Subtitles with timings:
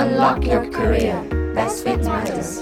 [0.00, 1.16] Unlock your career.
[1.54, 2.60] Best fit matters.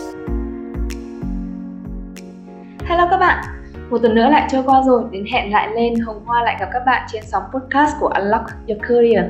[2.85, 3.45] Hello các bạn.
[3.91, 6.69] Một tuần nữa lại trôi qua rồi, đến hẹn lại lên Hồng Hoa lại gặp
[6.73, 9.25] các bạn trên sóng podcast của Unlock Your Career.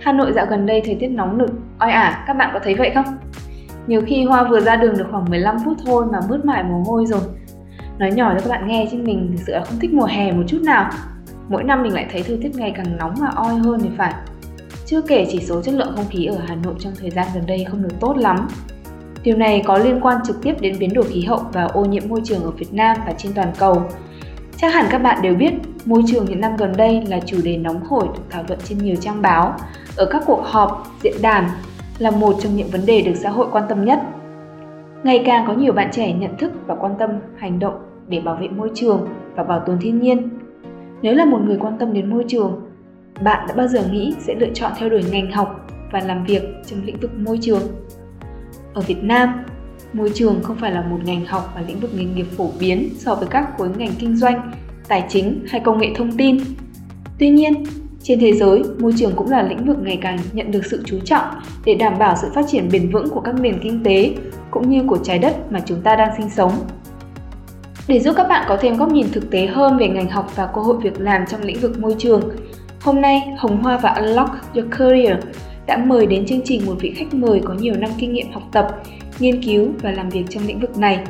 [0.00, 2.60] Hà Nội dạo gần đây thời tiết nóng nực, oi ả, à, các bạn có
[2.62, 3.18] thấy vậy không?
[3.86, 6.82] Nhiều khi Hoa vừa ra đường được khoảng 15 phút thôi mà mướt mải mồ
[6.86, 7.22] hôi rồi.
[7.98, 10.32] Nói nhỏ cho các bạn nghe chứ mình thực sự là không thích mùa hè
[10.32, 10.90] một chút nào.
[11.48, 14.12] Mỗi năm mình lại thấy thời tiết ngày càng nóng và oi hơn thì phải.
[14.86, 17.46] Chưa kể chỉ số chất lượng không khí ở Hà Nội trong thời gian gần
[17.46, 18.48] đây không được tốt lắm.
[19.22, 22.02] Điều này có liên quan trực tiếp đến biến đổi khí hậu và ô nhiễm
[22.08, 23.82] môi trường ở Việt Nam và trên toàn cầu.
[24.56, 25.52] Chắc hẳn các bạn đều biết,
[25.84, 28.78] môi trường những năm gần đây là chủ đề nóng hổi được thảo luận trên
[28.78, 29.54] nhiều trang báo,
[29.96, 31.48] ở các cuộc họp, diễn đàn
[31.98, 34.00] là một trong những vấn đề được xã hội quan tâm nhất.
[35.04, 37.74] Ngày càng có nhiều bạn trẻ nhận thức và quan tâm hành động
[38.08, 40.28] để bảo vệ môi trường và bảo tồn thiên nhiên.
[41.02, 42.60] Nếu là một người quan tâm đến môi trường,
[43.20, 46.42] bạn đã bao giờ nghĩ sẽ lựa chọn theo đuổi ngành học và làm việc
[46.66, 47.62] trong lĩnh vực môi trường?
[48.74, 49.44] Ở Việt Nam,
[49.92, 52.88] môi trường không phải là một ngành học và lĩnh vực nghề nghiệp phổ biến
[52.98, 54.52] so với các khối ngành kinh doanh,
[54.88, 56.38] tài chính hay công nghệ thông tin.
[57.18, 57.64] Tuy nhiên,
[58.02, 60.98] trên thế giới, môi trường cũng là lĩnh vực ngày càng nhận được sự chú
[61.04, 61.24] trọng
[61.64, 64.14] để đảm bảo sự phát triển bền vững của các nền kinh tế
[64.50, 66.52] cũng như của trái đất mà chúng ta đang sinh sống.
[67.88, 70.46] Để giúp các bạn có thêm góc nhìn thực tế hơn về ngành học và
[70.46, 72.22] cơ hội việc làm trong lĩnh vực môi trường,
[72.82, 75.18] hôm nay Hồng Hoa và Unlock Your Career
[75.66, 78.42] đã mời đến chương trình một vị khách mời có nhiều năm kinh nghiệm học
[78.52, 78.82] tập,
[79.18, 81.04] nghiên cứu và làm việc trong lĩnh vực này.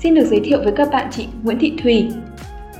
[0.00, 2.08] Xin được giới thiệu với các bạn chị Nguyễn Thị Thùy.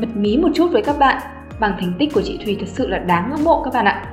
[0.01, 1.23] Bật mí một chút với các bạn,
[1.61, 4.07] bằng thành tích của chị Thùy thật sự là đáng ngưỡng mộ các bạn ạ.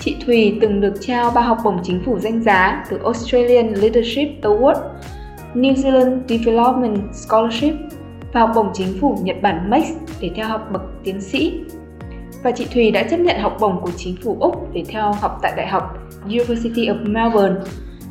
[0.00, 4.28] Chị Thùy từng được trao ba học bổng chính phủ danh giá từ Australian Leadership
[4.42, 4.80] Award,
[5.54, 7.74] New Zealand Development Scholarship
[8.32, 9.82] và học bổng chính phủ Nhật Bản Max
[10.20, 11.60] để theo học bậc tiến sĩ.
[12.46, 15.38] Và chị Thùy đã chấp nhận học bổng của chính phủ Úc để theo học
[15.42, 17.54] tại Đại học University of Melbourne,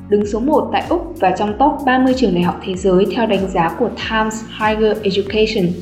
[0.10, 3.28] đứng số 1 tại Úc và trong top 30 trường đại học thế giới theo
[3.28, 5.74] đánh giá của Times Higher Education.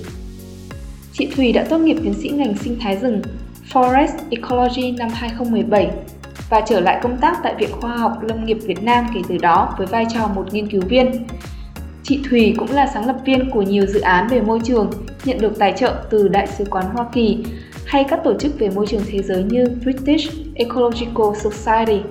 [1.14, 3.22] Chị Thùy đã tốt nghiệp tiến sĩ ngành sinh thái rừng
[3.74, 5.92] Forest Ecology năm 2017
[6.50, 9.38] và trở lại công tác tại Viện Khoa học Lâm nghiệp Việt Nam kể từ
[9.38, 11.26] đó với vai trò một nghiên cứu viên.
[12.04, 14.92] Chị Thùy cũng là sáng lập viên của nhiều dự án về môi trường
[15.26, 17.44] nhận được tài trợ từ Đại sứ quán Hoa Kỳ
[17.94, 22.02] hay các tổ chức về môi trường thế giới như British Ecological Society,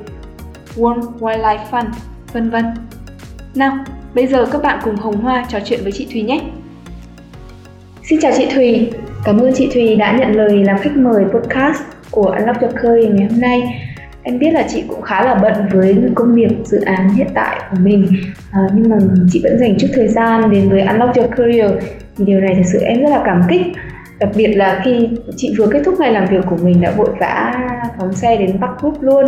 [0.77, 1.91] World Wildlife Fund,
[2.33, 2.65] vân vân.
[3.55, 3.79] Nào,
[4.15, 6.41] bây giờ các bạn cùng Hồng Hoa trò chuyện với chị Thùy nhé.
[8.03, 8.91] Xin chào chị Thùy,
[9.25, 13.15] cảm ơn chị Thùy đã nhận lời làm khách mời podcast của Unlock Your Career
[13.15, 13.63] ngày hôm nay.
[14.23, 17.61] Em biết là chị cũng khá là bận với công việc dự án hiện tại
[17.71, 18.07] của mình
[18.51, 18.97] à, nhưng mà
[19.33, 21.71] chị vẫn dành chút thời gian đến với Unlock Your Career
[22.17, 23.63] thì điều này thật sự em rất là cảm kích
[24.23, 27.09] đặc biệt là khi chị vừa kết thúc ngày làm việc của mình đã vội
[27.21, 27.55] vã
[27.99, 29.25] phóng xe đến Bắc Group luôn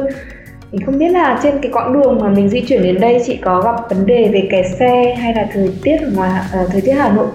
[0.73, 3.37] thì không biết là trên cái quãng đường mà mình di chuyển đến đây chị
[3.37, 6.31] có gặp vấn đề về kẹt xe hay là thời tiết ở ngoài
[6.63, 7.27] uh, thời tiết Hà Nội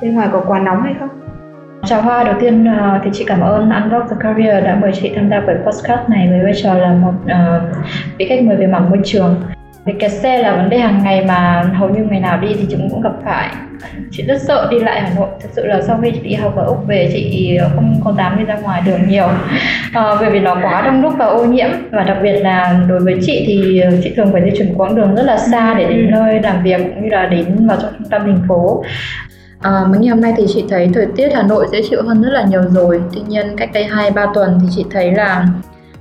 [0.00, 1.08] bên ngoài có quá nóng hay không?
[1.84, 5.12] Chào Hoa, đầu tiên uh, thì chị cảm ơn Unlock the Career đã mời chị
[5.14, 7.76] tham gia buổi podcast này với vai trò là một uh,
[8.18, 9.34] vị khách mời về mảng môi trường.
[9.86, 12.66] Về kẹt xe là vấn đề hàng ngày mà hầu như ngày nào đi thì
[12.70, 13.48] chúng cũng gặp phải.
[14.10, 15.28] Chị rất sợ đi lại Hà Nội.
[15.42, 18.38] Thật sự là sau khi chị đi học ở Úc về chị không có dám
[18.38, 19.28] đi ra ngoài đường nhiều.
[19.92, 23.00] À, bởi vì nó quá đông đúc và ô nhiễm và đặc biệt là đối
[23.00, 26.10] với chị thì chị thường phải di chuyển quãng đường rất là xa để đến
[26.10, 28.84] nơi làm việc cũng như là đến vào trong trung tâm thành phố.
[29.60, 32.22] À, mấy ngày hôm nay thì chị thấy thời tiết Hà Nội dễ chịu hơn
[32.22, 33.00] rất là nhiều rồi.
[33.14, 35.46] Tuy nhiên cách đây 2-3 tuần thì chị thấy là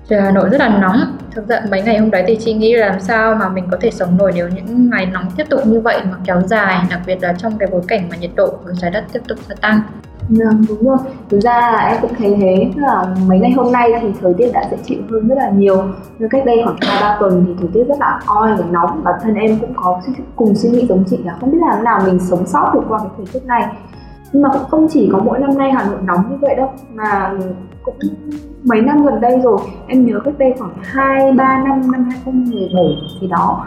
[0.09, 2.75] trời Hà Nội rất là nóng thực ra mấy ngày hôm đấy thì chị nghĩ
[2.75, 5.81] làm sao mà mình có thể sống nổi nếu những ngày nóng tiếp tục như
[5.81, 8.71] vậy mà kéo dài đặc biệt là trong cái bối cảnh mà nhiệt độ của
[8.81, 9.81] trái đất tiếp tục gia tăng
[10.29, 10.97] Vâng, đúng rồi.
[11.29, 14.51] Thực ra là em cũng thấy thế, là mấy ngày hôm nay thì thời tiết
[14.53, 15.83] đã dễ chịu hơn rất là nhiều.
[16.19, 19.03] Nhưng cách đây khoảng 2-3 tuần thì thời tiết rất là oi và nóng.
[19.03, 20.01] Bản thân em cũng có
[20.35, 22.99] cùng suy nghĩ giống chị là không biết làm nào mình sống sót được qua
[22.99, 23.63] cái thời tiết này.
[24.33, 26.73] Nhưng mà cũng không chỉ có mỗi năm nay Hà Nội nóng như vậy đâu,
[26.93, 27.31] mà
[27.83, 27.95] cũng
[28.65, 29.59] mấy năm gần đây rồi.
[29.87, 32.83] Em nhớ cách đây khoảng 2-3 năm, năm 2017
[33.21, 33.65] thì đó.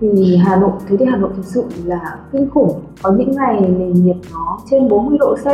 [0.00, 2.80] Thì Hà Nội thế thì Hà Nội thực sự là kinh khủng.
[3.02, 5.46] Có những ngày nền nhiệt nó trên 40 độ C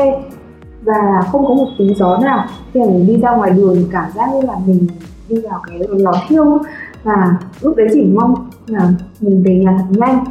[0.82, 2.46] và không có một tí gió nào.
[2.72, 4.87] Khi mà mình đi ra ngoài đường thì cảm giác như là mình
[5.28, 6.58] đi vào cái lò thiêu
[7.02, 8.34] và lúc đấy chỉ mong
[8.66, 8.90] là
[9.20, 10.25] mình về nhà thật nhanh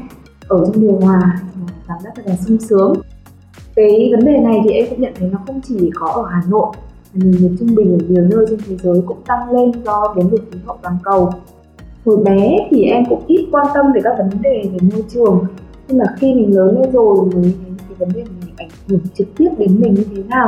[0.47, 1.21] ở trong điều hòa
[1.87, 2.93] cảm giác thật là sung sướng.
[3.75, 6.41] Cái vấn đề này thì em cũng nhận thấy nó không chỉ có ở Hà
[6.49, 6.67] Nội
[7.13, 10.29] nền nhiệt trung bình ở nhiều nơi trên thế giới cũng tăng lên do biến
[10.29, 11.29] đổi khí hậu toàn cầu.
[12.05, 15.45] Hồi bé thì em cũng ít quan tâm về các vấn đề về môi trường
[15.87, 18.99] nhưng mà khi mình lớn lên rồi mới thấy cái vấn đề này ảnh hưởng
[19.13, 20.47] trực tiếp đến mình như thế nào.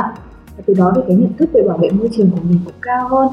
[0.56, 2.74] Và từ đó thì cái nhận thức về bảo vệ môi trường của mình cũng
[2.82, 3.28] cao hơn.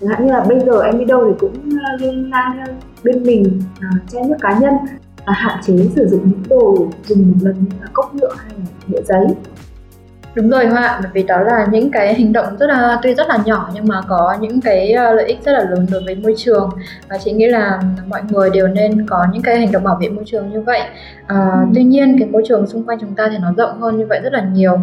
[0.00, 2.74] Chẳng hạn như là bây giờ em đi đâu thì cũng à, luôn mang theo
[3.04, 4.74] bên mình à, chai nước cá nhân
[5.26, 8.52] và hạn chế sử dụng những đồ dùng một lần như là cốc nhựa hay
[8.58, 9.26] là nhựa giấy.
[10.34, 13.28] Đúng rồi Hoa, bởi vì đó là những cái hành động rất là tuy rất
[13.28, 16.14] là nhỏ nhưng mà có những cái ờ, lợi ích rất là lớn đối với
[16.14, 16.70] môi trường
[17.08, 20.08] và chị nghĩ là mọi người đều nên có những cái hành động bảo vệ
[20.08, 20.80] môi trường như vậy.
[21.26, 21.66] À, ừ.
[21.74, 24.20] Tuy nhiên cái môi trường xung quanh chúng ta thì nó rộng hơn như vậy
[24.22, 24.78] rất là nhiều.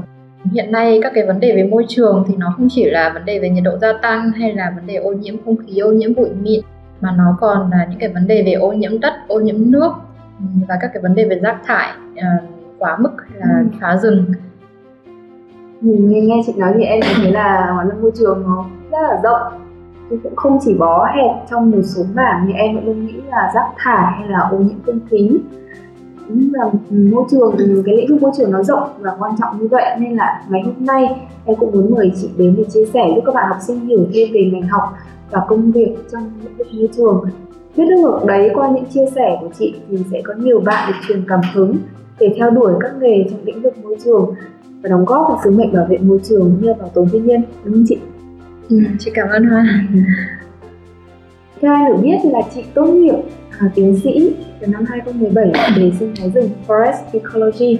[0.52, 3.26] Hiện nay các cái vấn đề về môi trường thì nó không chỉ là vấn
[3.26, 5.92] đề về nhiệt độ gia tăng hay là vấn đề ô nhiễm không khí, ô
[5.92, 6.62] nhiễm bụi mịn
[7.02, 9.92] mà nó còn là những cái vấn đề về ô nhiễm đất, ô nhiễm nước
[10.68, 12.50] và các cái vấn đề về rác thải uh,
[12.80, 13.78] quá mức hay là ừ.
[13.82, 14.26] phá rừng
[15.82, 18.98] Ừ, nghe, nghe chị nói thì em thấy là hóa năng môi trường nó rất
[19.02, 19.62] là rộng.
[20.10, 23.14] Chứ cũng không chỉ bó hẹp trong một số mảng như em vẫn luôn nghĩ
[23.28, 25.40] là rác thải hay là ô nhiễm không khí.
[26.28, 29.60] Cũng là môi trường ừ, cái lĩnh vực môi trường nó rộng và quan trọng
[29.60, 32.86] như vậy nên là ngày hôm nay em cũng muốn mời chị đến để chia
[32.86, 34.84] sẻ giúp các bạn học sinh hiểu thêm về ngành học
[35.32, 37.26] và công việc trong lĩnh vực môi trường.
[37.78, 40.92] Biết được ngược đấy qua những chia sẻ của chị thì sẽ có nhiều bạn
[40.92, 41.76] được truyền cảm hứng
[42.20, 44.34] để theo đuổi các nghề trong lĩnh vực môi trường
[44.82, 47.42] và đóng góp vào sứ mệnh bảo vệ môi trường như bảo tồn thiên nhiên
[47.64, 47.98] đúng không chị?
[48.70, 49.84] Ừ, chị cảm ơn Hoa.
[51.62, 53.16] Theo anh được biết là chị tốt nghiệp
[53.60, 57.80] à, tiến sĩ từ năm 2017 về sinh thái rừng Forest Ecology.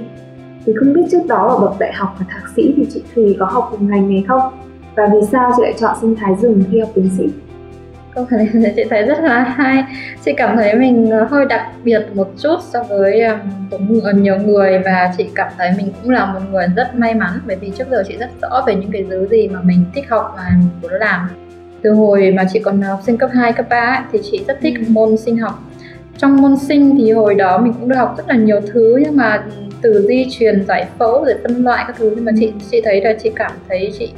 [0.66, 3.36] Thì không biết trước đó ở bậc đại học và thạc sĩ thì chị Thùy
[3.40, 4.42] có học cùng ngành này không?
[4.96, 7.30] Và vì sao chị lại chọn sinh thái rừng khi học tiến sĩ?
[8.16, 9.84] Câu hỏi này chị thấy rất là hay.
[10.26, 14.80] Chị cảm thấy mình ờ, hơi đặc biệt một chút so với um, nhiều người
[14.80, 17.88] và chị cảm thấy mình cũng là một người rất may mắn bởi vì trước
[17.92, 20.70] giờ chị rất rõ về những cái thứ gì mà mình thích học và mình
[20.82, 21.30] muốn làm.
[21.82, 24.58] Từ hồi mà chị còn học sinh cấp 2, cấp 3 ấy, thì chị rất
[24.62, 24.86] thích ừ.
[24.88, 25.64] môn sinh học.
[26.18, 29.18] Trong môn sinh thì hồi đó mình cũng được học rất là nhiều thứ nhưng
[29.18, 29.44] mà
[29.82, 33.02] từ di truyền giải phẫu rồi phân loại các thứ nhưng mà chị chị thấy
[33.02, 34.12] là chị cảm thấy chị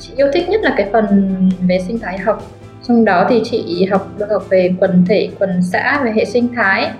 [0.00, 1.30] chị yêu thích nhất là cái phần
[1.68, 2.50] về sinh thái học
[2.88, 6.48] trong đó thì chị học được học về quần thể quần xã về hệ sinh
[6.54, 6.90] thái.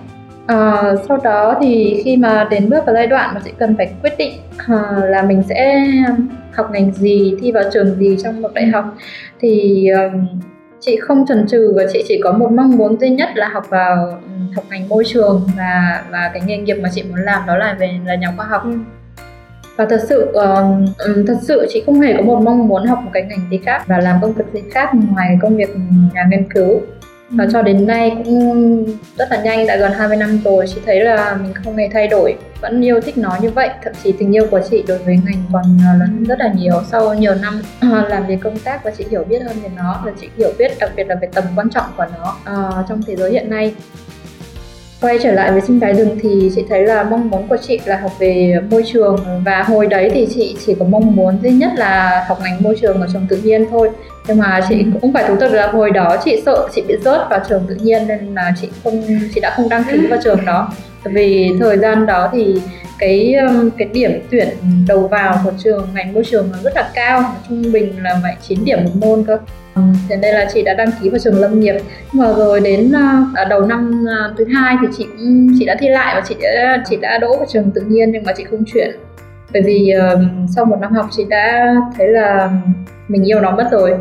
[0.47, 3.93] À, sau đó thì khi mà đến bước vào giai đoạn mà chị cần phải
[4.01, 4.33] quyết định
[4.67, 5.87] à, là mình sẽ
[6.53, 8.85] học ngành gì thi vào trường gì trong một đại học
[9.39, 10.27] thì um,
[10.79, 13.63] chị không chần chừ và chị chỉ có một mong muốn duy nhất là học
[13.69, 17.41] vào ừ, học ngành môi trường và và cái nghề nghiệp mà chị muốn làm
[17.47, 18.63] đó là về là nhà khoa học.
[18.63, 18.71] Ừ
[19.75, 23.09] và thật sự uh, thật sự chị không hề có một mong muốn học một
[23.13, 25.69] cái ngành gì khác và làm công việc gì khác ngoài công việc
[26.13, 26.81] nhà nghiên cứu.
[27.29, 27.49] Và ừ.
[27.53, 28.85] cho đến nay cũng
[29.17, 32.07] rất là nhanh đã gần 20 năm rồi chị thấy là mình không hề thay
[32.07, 33.69] đổi vẫn yêu thích nó như vậy.
[33.83, 36.81] Thậm chí tình yêu của chị đối với ngành còn ờ, lớn rất là nhiều.
[36.91, 40.01] Sau nhiều năm uh, làm việc công tác và chị hiểu biết hơn về nó
[40.05, 43.01] và chị hiểu biết đặc biệt là về tầm quan trọng của nó uh, trong
[43.07, 43.75] thế giới hiện nay
[45.01, 47.79] quay trở lại với sinh thái rừng thì chị thấy là mong muốn của chị
[47.85, 49.17] là học về môi trường.
[49.45, 52.75] Và hồi đấy thì chị chỉ có mong muốn duy nhất là học ngành môi
[52.81, 53.89] trường ở trồng tự nhiên thôi
[54.27, 57.21] nhưng mà chị cũng phải thú thật là hồi đó chị sợ chị bị rớt
[57.29, 59.03] vào trường tự nhiên nên là chị không
[59.35, 60.73] chị đã không đăng ký vào trường đó.
[61.03, 62.61] Vì thời gian đó thì
[62.99, 64.47] cái um, cái điểm tuyển
[64.87, 68.35] đầu vào của trường ngành môi trường nó rất là cao trung bình là phải
[68.47, 69.37] 9 điểm một môn cơ.
[70.09, 71.75] Thế nên là chị đã đăng ký vào trường lâm nghiệp.
[72.13, 75.05] Nhưng mà rồi đến uh, đầu năm uh, thứ hai thì chị
[75.59, 78.23] chị đã thi lại và chị đã chị đã đỗ vào trường tự nhiên nhưng
[78.23, 78.91] mà chị không chuyển
[79.55, 80.21] bởi vì uh,
[80.55, 82.49] sau một năm học chị đã thấy là
[83.07, 83.95] mình yêu nó mất rồi.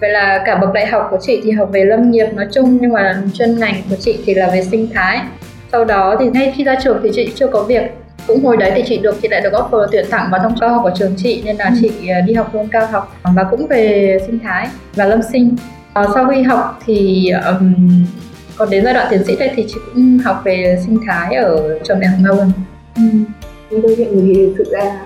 [0.00, 2.78] Vậy là cả bậc đại học của chị thì học về lâm nghiệp nói chung
[2.80, 5.20] nhưng mà chuyên ngành của chị thì là về sinh thái.
[5.72, 7.82] Sau đó thì ngay khi ra trường thì chị chưa có việc.
[8.26, 10.70] Cũng hồi đấy thì chị được chị lại được offer tuyển thẳng vào trong cao
[10.70, 11.74] học của trường chị nên là ừ.
[11.80, 15.56] chị à, đi học luôn cao học và cũng về sinh thái và lâm sinh.
[15.92, 17.74] À, sau khi học thì um,
[18.56, 21.78] còn đến giai đoạn tiến sĩ đây thì chị cũng học về sinh thái ở
[21.84, 22.52] trường đại học Melbourne.
[22.96, 23.02] Ừ
[23.72, 25.00] nhưng tôi chuyện thì thực ra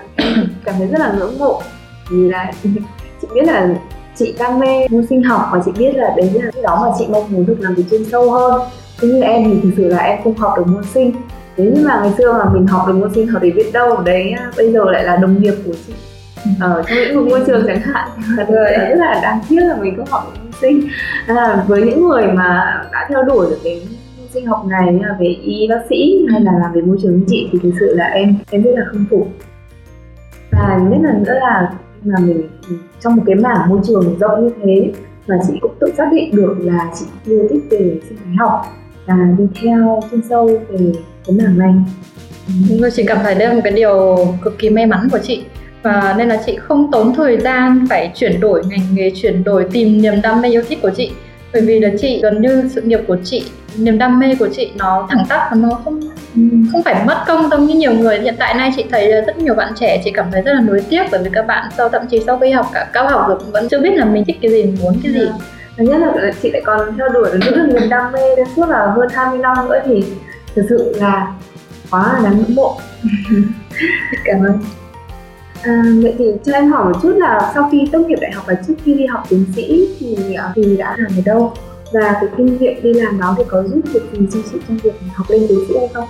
[0.63, 1.61] cảm thấy rất là ngưỡng mộ.
[2.09, 2.51] Vì là
[3.21, 3.69] chị biết là
[4.15, 6.91] chị đam mê môn sinh học và chị biết là đấy là cái đó mà
[6.99, 8.61] chị mong muốn được làm việc chuyên sâu hơn.
[9.01, 11.13] Thế nhưng em thì thực sự là em không học được môn sinh.
[11.57, 14.01] Nếu như mà ngày xưa mà mình học được môn sinh học thì biết đâu
[14.01, 15.93] đấy à, bây giờ lại là đồng nghiệp của chị
[16.59, 18.09] ở trong lĩnh vực môi trường chẳng hạn.
[18.37, 20.89] Rồi rất là đáng tiếc là mình không học được môn sinh.
[21.27, 23.81] À, với những người mà đã theo đuổi được cái
[24.33, 27.23] sinh học này như là về y bác sĩ hay là làm về môi trường
[27.27, 29.27] chị thì thực sự là em em rất là khâm phục.
[30.51, 32.41] Và nhất là nữa là mà mình
[32.99, 34.91] trong một cái mảng môi trường rộng như thế
[35.27, 38.61] và chị cũng tự xác định được là chị yêu thích về sinh thái học
[39.05, 40.91] và đi theo chuyên sâu về
[41.27, 41.73] cái mảng này.
[42.69, 45.19] Đúng rồi, chị cảm thấy đây là một cái điều cực kỳ may mắn của
[45.23, 45.43] chị.
[45.83, 49.65] Và nên là chị không tốn thời gian phải chuyển đổi ngành nghề chuyển đổi
[49.71, 51.11] tìm niềm đam mê yêu thích của chị
[51.53, 53.45] bởi vì là chị gần như sự nghiệp của chị,
[53.77, 55.99] niềm đam mê của chị nó thẳng tắp và nó không
[56.71, 58.19] không phải mất công giống như nhiều người.
[58.19, 60.81] Hiện tại nay chị thấy rất nhiều bạn trẻ chị cảm thấy rất là nuối
[60.89, 63.37] tiếc bởi vì các bạn sau, thậm chí sau khi học cả cao học rồi
[63.51, 65.25] vẫn chưa biết là mình thích cái gì muốn cái gì.
[65.25, 65.45] Dạ.
[65.77, 68.69] Thứ nhất là chị lại còn theo đuổi được những niềm đam mê đến suốt
[68.69, 70.03] là hơn 20 năm nữa thì
[70.55, 71.33] thực sự là
[71.91, 72.77] quá là đáng ngưỡng mộ.
[74.23, 74.59] Cảm ơn.
[75.63, 78.43] À, vậy thì cho em hỏi một chút là sau khi tốt nghiệp đại học
[78.47, 81.53] và trước khi đi học tiến sĩ thì ờ, à, thì đã làm ở đâu
[81.93, 84.77] và cái kinh nghiệm đi làm đó thì có giúp được gì cho chị trong
[84.77, 86.07] việc học lên tiến sĩ hay không?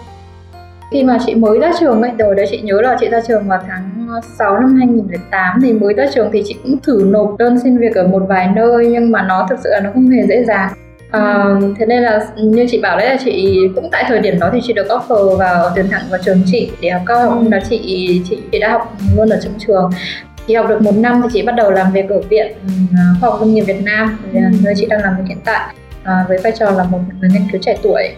[0.92, 3.48] Khi mà chị mới ra trường ấy, rồi đấy chị nhớ là chị ra trường
[3.48, 4.08] vào tháng
[4.40, 7.96] 6 năm 2008 thì mới ra trường thì chị cũng thử nộp đơn xin việc
[7.96, 10.70] ở một vài nơi nhưng mà nó thực sự là nó không hề dễ dàng
[11.12, 11.46] À,
[11.80, 14.60] thế nên là như chị bảo đấy là chị cũng tại thời điểm đó thì
[14.64, 17.44] chị được offer vào tuyển thẳng vào trường chị để học cao học.
[17.52, 19.92] Là chị chị đã học luôn ở trong trường.
[20.48, 22.54] Chị học được một năm thì chị bắt đầu làm việc ở viện
[22.98, 24.18] à, khoa học công nghiệp Việt Nam
[24.64, 27.42] nơi chị đang làm việc hiện tại à, với vai trò là một người nghiên
[27.52, 28.10] cứu trẻ tuổi.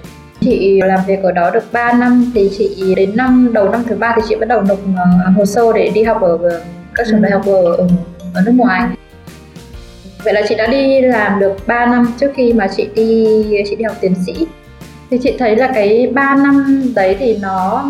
[0.41, 3.95] Chị làm việc ở đó được 3 năm thì chị đến năm đầu năm thứ
[3.95, 6.37] ba thì chị bắt đầu nộp uh, hồ sơ để đi học ở
[6.95, 7.63] các trường đại học ở,
[8.33, 8.81] ở nước ngoài
[10.23, 13.25] vậy là chị đã đi làm được 3 năm trước khi mà chị đi
[13.69, 14.47] chị đi học tiến sĩ.
[15.09, 17.85] Thì chị thấy là cái 3 năm đấy thì nó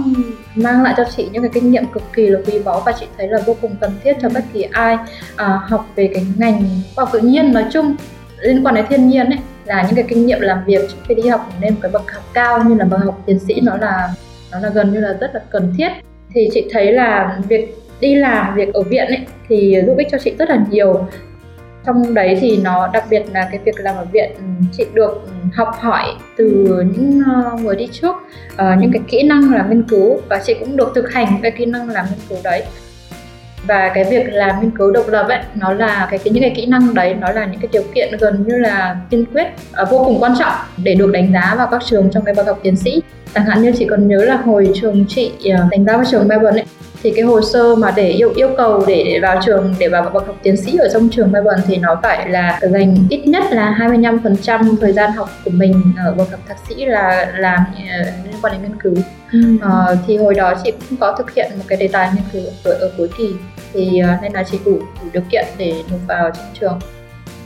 [0.56, 3.06] mang lại cho chị những cái kinh nghiệm cực kỳ là quý báu và chị
[3.18, 4.98] thấy là vô cùng cần thiết cho bất kỳ ai
[5.36, 6.64] à, học về cái ngành
[6.96, 7.96] khoa học tự nhiên nói chung.
[8.40, 11.16] Liên quan đến thiên nhiên ấy là những cái kinh nghiệm làm việc trước khi
[11.16, 13.78] đi học nên một cái bậc học cao như là bậc học tiến sĩ nó
[13.78, 14.10] là
[14.52, 15.90] nó là gần như là rất là cần thiết.
[16.34, 19.20] Thì chị thấy là việc đi làm việc ở viện ấy
[19.50, 21.08] thì giúp ích cho chị rất là nhiều
[21.86, 25.22] trong đấy thì nó đặc biệt là cái việc làm ở viện ừ, chị được
[25.26, 26.06] ừ, học hỏi
[26.38, 26.46] từ
[26.98, 28.16] những ờ, người đi trước
[28.58, 31.52] ờ, những cái kỹ năng làm nghiên cứu và chị cũng được thực hành cái
[31.52, 32.64] kỹ năng làm nghiên cứu đấy.
[33.68, 36.66] Và cái việc làm nghiên cứu độc lập ấy nó là cái, những cái kỹ
[36.66, 40.04] năng đấy nó là những cái điều kiện gần như là tiên quyết ờ, vô
[40.06, 42.76] cùng quan trọng để được đánh giá vào các trường trong cái bậc học tiến
[42.76, 43.02] sĩ.
[43.34, 45.32] Chẳng hạn như chị còn nhớ là hồi trường chị
[45.72, 46.66] đánh giá vào trường Melbourne ấy
[47.04, 50.28] thì cái hồ sơ mà để yêu yêu cầu để vào trường để vào bậc
[50.28, 53.76] học tiến sĩ ở trong trường Melbourne thì nó phải là dành ít nhất là
[53.80, 58.36] 25% thời gian học của mình ở bậc học thạc sĩ là làm uh, liên
[58.42, 58.94] quan đến nghiên cứu.
[59.32, 59.40] Ừ.
[59.56, 62.52] Uh, thì hồi đó chị cũng có thực hiện một cái đề tài nghiên cứu
[62.64, 63.30] ở, ở cuối kỳ
[63.74, 66.80] thì uh, nên là chị đủ, đủ điều kiện để nộp vào trong trường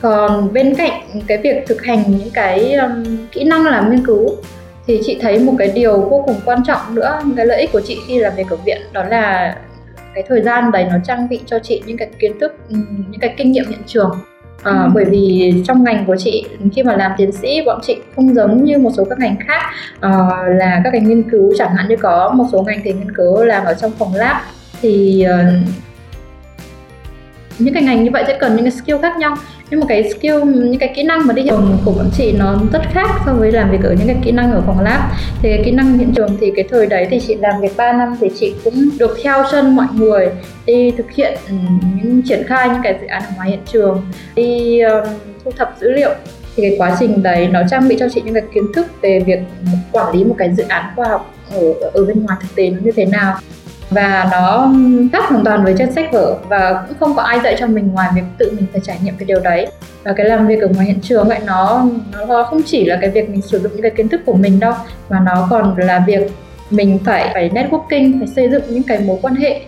[0.04, 4.36] còn bên cạnh cái việc thực hành những cái um, kỹ năng làm nghiên cứu
[4.86, 7.80] thì chị thấy một cái điều vô cùng quan trọng nữa cái lợi ích của
[7.80, 9.56] chị khi làm việc ở viện đó là
[10.14, 12.56] cái thời gian đấy nó trang bị cho chị những cái kiến thức
[13.08, 14.10] những cái kinh nghiệm hiện trường.
[14.62, 14.90] À, ừ.
[14.94, 18.64] bởi vì trong ngành của chị khi mà làm tiến sĩ bọn chị không giống
[18.64, 19.62] như một số các ngành khác
[20.00, 20.10] à,
[20.48, 23.44] là các ngành nghiên cứu chẳng hạn như có một số ngành thì nghiên cứu
[23.44, 24.36] làm ở trong phòng lab.
[24.82, 25.68] Thì uh,
[27.58, 29.36] những cái ngành như vậy sẽ cần những cái skill khác nhau
[29.70, 32.32] nhưng mà cái skill những cái kỹ năng mà đi hiện trường của bọn chị
[32.32, 35.00] nó rất khác so với làm việc ở những cái kỹ năng ở phòng lab.
[35.42, 37.92] Thì cái kỹ năng hiện trường thì cái thời đấy thì chị làm việc 3
[37.92, 40.28] năm thì chị cũng được theo chân mọi người
[40.66, 41.54] đi thực hiện ừ,
[42.02, 45.04] những triển khai những cái dự án ở ngoài hiện trường đi um,
[45.44, 46.10] thu thập dữ liệu.
[46.56, 49.20] Thì cái quá trình đấy nó trang bị cho chị những cái kiến thức về
[49.20, 49.38] việc
[49.92, 52.78] quản lý một cái dự án khoa học ở ở bên ngoài thực tế nó
[52.82, 53.36] như thế nào
[53.94, 54.72] và nó
[55.12, 57.92] khác hoàn toàn với trên sách vở và cũng không có ai dạy cho mình
[57.92, 59.66] ngoài việc tự mình phải trải nghiệm cái điều đấy.
[60.04, 61.86] Và cái làm việc ở ngoài hiện trường vậy nó
[62.28, 64.60] nó không chỉ là cái việc mình sử dụng những cái kiến thức của mình
[64.60, 64.72] đâu
[65.08, 66.32] mà nó còn là việc
[66.70, 69.60] mình phải phải networking phải xây dựng những cái mối quan hệ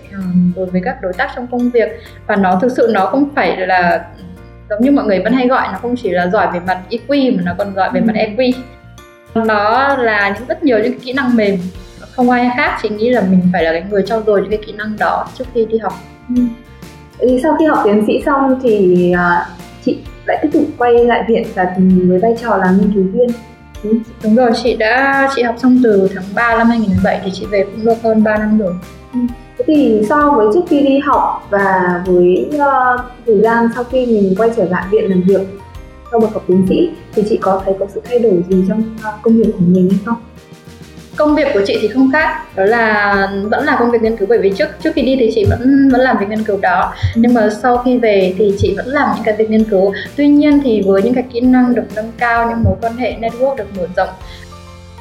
[0.56, 1.88] đối với các đối tác trong công việc.
[2.26, 4.04] Và nó thực sự nó không phải là
[4.70, 7.36] giống như mọi người vẫn hay gọi nó không chỉ là giỏi về mặt EQ
[7.36, 8.52] mà nó còn giỏi về mặt EQ
[9.34, 11.58] nó là những rất nhiều những kỹ năng mềm
[12.16, 14.60] không ai khác chị nghĩ là mình phải là cái người trau dồi những cái
[14.66, 15.92] kỹ năng đó trước khi đi học
[16.36, 16.42] ừ.
[17.18, 19.46] thì sau khi học tiến sĩ xong thì uh,
[19.84, 21.74] chị lại tiếp tục quay lại viện và
[22.08, 23.28] với vai trò là nghiên cứu viên
[23.82, 23.98] ừ.
[24.22, 27.64] đúng rồi chị đã chị học xong từ tháng 3 năm 2017 thì chị về
[27.64, 28.72] cũng được hơn 3 năm rồi
[29.12, 29.18] ừ.
[29.58, 34.06] Thế thì so với trước khi đi học và với uh, thời gian sau khi
[34.06, 35.40] mình quay trở lại viện làm việc
[36.10, 38.80] sau bậc học tiến sĩ thì chị có thấy có sự thay đổi gì trong
[38.80, 40.16] uh, công việc của mình hay không?
[41.16, 44.28] Công việc của chị thì không khác đó là vẫn là công việc nghiên cứu
[44.28, 46.94] bởi vì trước trước khi đi thì chị vẫn vẫn làm việc nghiên cứu đó.
[47.14, 49.92] Nhưng mà sau khi về thì chị vẫn làm những cái việc nghiên cứu.
[50.16, 53.16] Tuy nhiên thì với những cái kỹ năng được nâng cao những mối quan hệ
[53.20, 54.08] network được mở rộng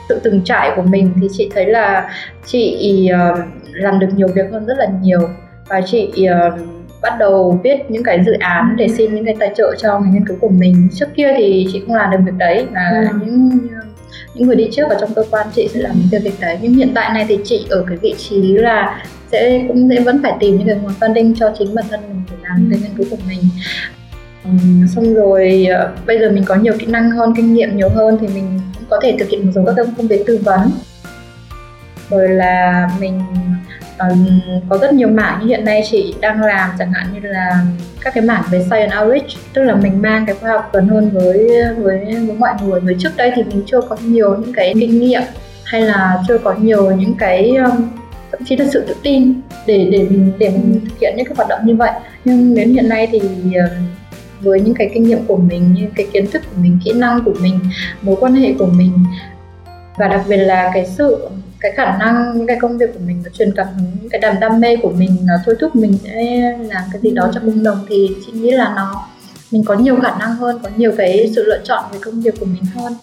[0.09, 2.09] sự từng trải của mình thì chị thấy là
[2.45, 3.39] chị uh,
[3.71, 5.29] làm được nhiều việc hơn rất là nhiều.
[5.67, 6.59] Và chị uh,
[7.01, 10.13] bắt đầu viết những cái dự án để xin những cái tài trợ cho ngành
[10.13, 10.87] nghiên cứu của mình.
[10.93, 13.19] Trước kia thì chị không làm được việc đấy và ừ.
[13.25, 13.49] những
[14.33, 16.57] những người đi trước ở trong cơ quan chị sẽ làm những việc đấy.
[16.61, 20.19] Nhưng hiện tại này thì chị ở cái vị trí là sẽ cũng sẽ vẫn
[20.23, 22.97] phải tìm những cái nguồn funding cho chính bản thân mình để làm cái nghiên
[22.97, 23.39] cứu của mình.
[24.95, 28.17] Xong rồi uh, bây giờ mình có nhiều kỹ năng hơn kinh nghiệm nhiều hơn
[28.21, 30.71] thì mình cũng có thể thực hiện một số các công việc tư vấn.
[32.09, 33.21] Rồi là mình
[34.69, 37.65] có rất nhiều mảng như hiện nay chị đang làm chẳng hạn như là
[38.01, 41.09] các cái mảng về science outreach tức là mình mang cái khoa học gần hơn
[41.13, 42.79] với với với mọi người.
[42.79, 45.21] Với trước đây thì mình chưa có nhiều những cái kinh nghiệm
[45.63, 47.87] hay là chưa có nhiều những cái um,
[48.31, 51.33] thậm chí là sự tự tin để để mình để mình thực hiện những cái
[51.37, 51.91] hoạt động như vậy.
[52.25, 53.71] Nhưng đến hiện nay thì uh,
[54.41, 57.23] với những cái kinh nghiệm của mình như cái kiến thức của mình kỹ năng
[57.23, 57.59] của mình
[58.01, 58.91] mối quan hệ của mình
[59.97, 61.27] và đặc biệt là cái sự
[61.59, 64.35] cái khả năng cái công việc của mình nó truyền cảm hứng những cái đam
[64.39, 67.63] đam mê của mình nó thôi thúc mình sẽ làm cái gì đó cho cộng
[67.63, 69.07] đồng thì chị nghĩ là nó
[69.51, 72.39] mình có nhiều khả năng hơn có nhiều cái sự lựa chọn về công việc
[72.39, 72.93] của mình hơn.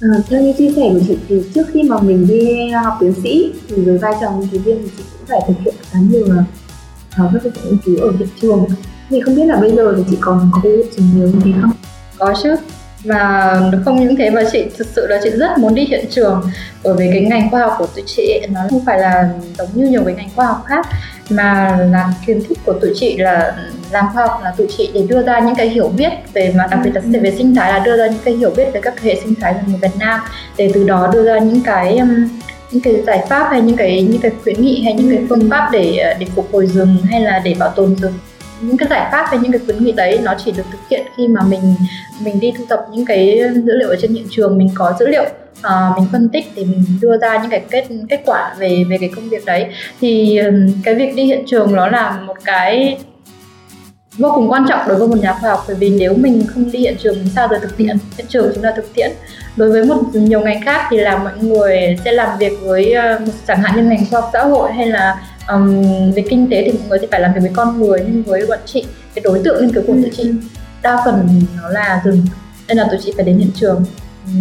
[0.00, 3.14] À, theo như chia sẻ của chị thì trước khi mà mình đi học tiến
[3.22, 5.98] sĩ thì với vai trò nghiên cứu viên thì chị cũng phải thực hiện khá
[6.10, 8.66] nhiều uh, các cái nghiên cứu ở hiện trường.
[9.08, 11.40] Thì không biết là bây giờ thì chị còn có cái lộ trình nhiều như
[11.44, 11.70] thế không?
[12.18, 12.56] Có chứ
[13.04, 16.50] và không những thế mà chị thực sự là chị rất muốn đi hiện trường.
[16.82, 19.86] Bởi vì cái ngành khoa học của tụi chị, nó không phải là giống như
[19.86, 20.86] nhiều cái ngành khoa học khác,
[21.30, 23.54] mà là kiến thức của tụi chị là,
[23.90, 26.66] làm khoa học là tụi chị để đưa ra những cái hiểu biết về mà
[26.70, 29.00] đặc biệt là về sinh thái, là đưa ra những cái hiểu biết về các
[29.00, 30.20] hệ sinh thái của người Việt Nam,
[30.56, 32.28] để từ đó đưa ra những cái um,
[32.70, 35.50] những cái giải pháp hay những cái những cái khuyến nghị hay những cái phương
[35.50, 38.12] pháp để ờ, để phục hồi rừng hay là để bảo tồn rừng
[38.66, 41.06] những cái giải pháp hay những cái khuyến nghị đấy nó chỉ được thực hiện
[41.16, 41.74] khi mà mình
[42.20, 45.06] mình đi thu thập những cái dữ liệu ở trên hiện trường mình có dữ
[45.06, 45.24] liệu
[45.58, 48.96] uh, mình phân tích để mình đưa ra những cái kết kết quả về về
[49.00, 49.66] cái công việc đấy.
[50.00, 50.40] Thì
[50.84, 52.98] cái việc đi hiện trường nó là một cái
[54.18, 56.70] vô cùng quan trọng đối với một nhà khoa học bởi vì nếu mình không
[56.72, 59.10] đi hiện trường sao rồi thực tiễn hiện trường chính là thực tiễn.
[59.56, 63.28] Đối với một nhiều ngành khác thì là mọi người sẽ làm việc với uh,
[63.46, 65.16] chẳng hạn như ngành khoa học xã hội hay là
[65.48, 65.82] um,
[66.12, 68.46] về kinh tế thì mọi người sẽ phải làm việc với con người nhưng với
[68.46, 68.84] bọn chị
[69.14, 70.32] cái đối tượng nghiên cứu của tụi chị
[70.82, 71.28] đa phần
[71.62, 72.26] nó là rừng.
[72.68, 73.84] Nên là tụi chị phải đến hiện trường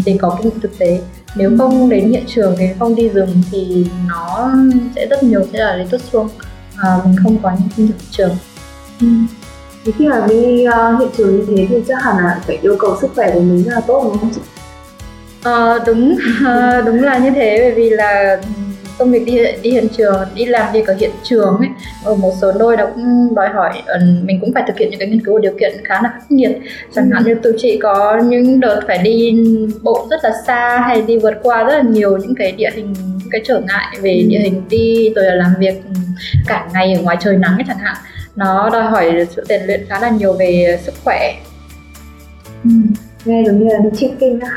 [0.05, 1.01] để có kinh nghiệm thực tế.
[1.35, 4.51] Nếu không đến hiện trường thì không đi rừng thì nó
[4.95, 6.29] sẽ rất nhiều sẽ là lý thuyết xuông
[6.77, 8.35] à, mình không có những kinh nghiệm hiện trường.
[9.01, 9.07] Ừ.
[9.85, 12.75] thì khi mà đi uh, hiện trường như thế thì chắc hẳn là phải yêu
[12.79, 14.41] cầu sức khỏe của mình rất là tốt đúng không chị?
[15.43, 17.57] À, đúng à, đúng là như thế.
[17.59, 18.41] Bởi vì là
[18.97, 21.69] công việc đi đi hiện trường đi làm việc ở hiện trường ấy
[22.03, 24.99] ở một số nơi nó cũng đòi hỏi ờ, mình cũng phải thực hiện những
[24.99, 26.57] cái nghiên cứu điều kiện khá là khắc nghiệt.
[26.95, 29.43] Chẳng hạn như tụi chị có những đợt phải đi
[29.81, 32.93] bộ rất là xa hay đi vượt qua rất là nhiều những cái địa hình
[32.93, 34.27] những cái trở ngại về ừ.
[34.29, 35.81] địa hình đi rồi là làm việc
[36.47, 37.95] cả ngày ở ngoài trời nắng ấy chẳng hạn.
[38.35, 41.33] Nó đòi hỏi sự rèn luyện khá là nhiều về sức khỏe.
[42.63, 42.69] Ừ
[43.25, 44.49] nghe giống như là đi trekking á.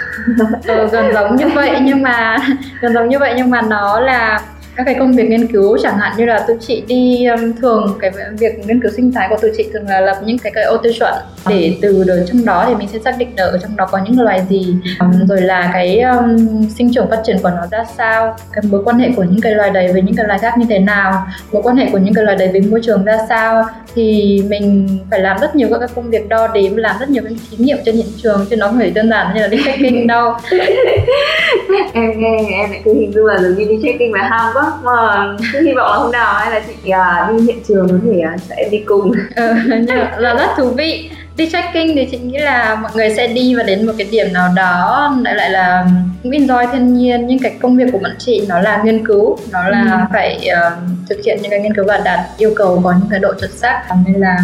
[0.66, 2.36] Ừ, gần giống như vậy nhưng mà
[2.80, 4.40] gần giống như vậy nhưng mà nó là
[4.76, 7.98] các cái công việc nghiên cứu chẳng hạn như là tụi chị đi um, thường
[8.00, 10.64] cái việc nghiên cứu sinh thái của tụi chị thường là lập những cái cái
[10.64, 11.14] ô tiêu chuẩn
[11.48, 13.98] để từ đời trong đó thì mình sẽ xác định được ở trong đó có
[14.04, 14.76] những loài gì.
[15.00, 16.36] Um, rồi là cái um,
[16.78, 19.54] sinh trưởng phát triển của nó ra sao cái mối quan hệ của những cái
[19.54, 22.14] loài đấy với những cái loài khác như thế nào mối quan hệ của những
[22.14, 23.64] cái loài đấy với môi trường ra sao.
[23.94, 27.22] Thì mình phải làm rất nhiều các cái công việc đo đếm làm rất nhiều
[27.22, 29.58] cái thí nghiệm trên hiện trường chứ nó không phải đơn giản như là đi
[29.64, 30.32] trekking đâu
[31.92, 34.72] em nghe em lại cứ hình dung là giống như đi trekking là ham quá.
[34.84, 37.94] Mà cứ hy vọng là hôm nào hay là chị à, đi hiện trường có
[38.04, 39.12] thể à, sẽ đi cùng.
[39.36, 39.54] Ừ,
[40.18, 41.10] là rất thú vị.
[41.36, 44.32] Đi trekking thì chị nghĩ là mọi người sẽ đi và đến một cái điểm
[44.32, 45.86] nào đó lại lại là
[46.22, 47.26] cũng enjoy thiên nhiên.
[47.26, 49.98] Nhưng cái công việc của bọn chị nó là nghiên cứu nó là ừ.
[50.12, 50.72] phải uh,
[51.08, 53.50] thực hiện những cái nghiên cứu và đạt yêu cầu có những cái độ chuẩn
[53.50, 53.82] xác.
[54.06, 54.36] Nên là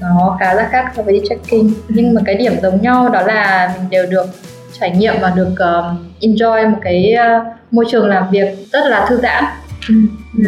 [0.00, 3.22] nó khá là khác so với đi trekking nhưng mà cái điểm giống nhau đó
[3.22, 4.26] là mình đều được
[4.82, 5.84] trải nghiệm và được uh,
[6.20, 9.44] enjoy một cái uh, môi trường làm việc rất là thư giãn
[9.88, 9.94] ừ.
[10.38, 10.44] Ừ.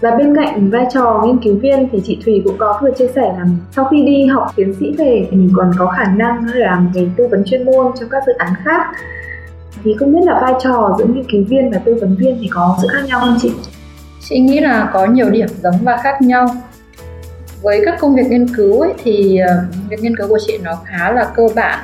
[0.00, 3.06] Và bên cạnh vai trò nghiên cứu viên thì chị Thùy cũng có vừa chia
[3.14, 3.44] sẻ là
[3.76, 7.08] sau khi đi học tiến sĩ về thì mình còn có khả năng làm về
[7.16, 8.86] tư vấn chuyên môn trong các dự án khác.
[9.84, 12.48] Thì không biết là vai trò giữa nghiên cứu viên và tư vấn viên thì
[12.52, 13.52] có sự khác nhau không chị?
[14.28, 16.46] Chị nghĩ là có nhiều điểm giống và khác nhau.
[17.62, 19.54] Với các công việc nghiên cứu ấy, thì ờ,
[19.88, 21.78] việc nghiên cứu của chị nó khá là cơ bản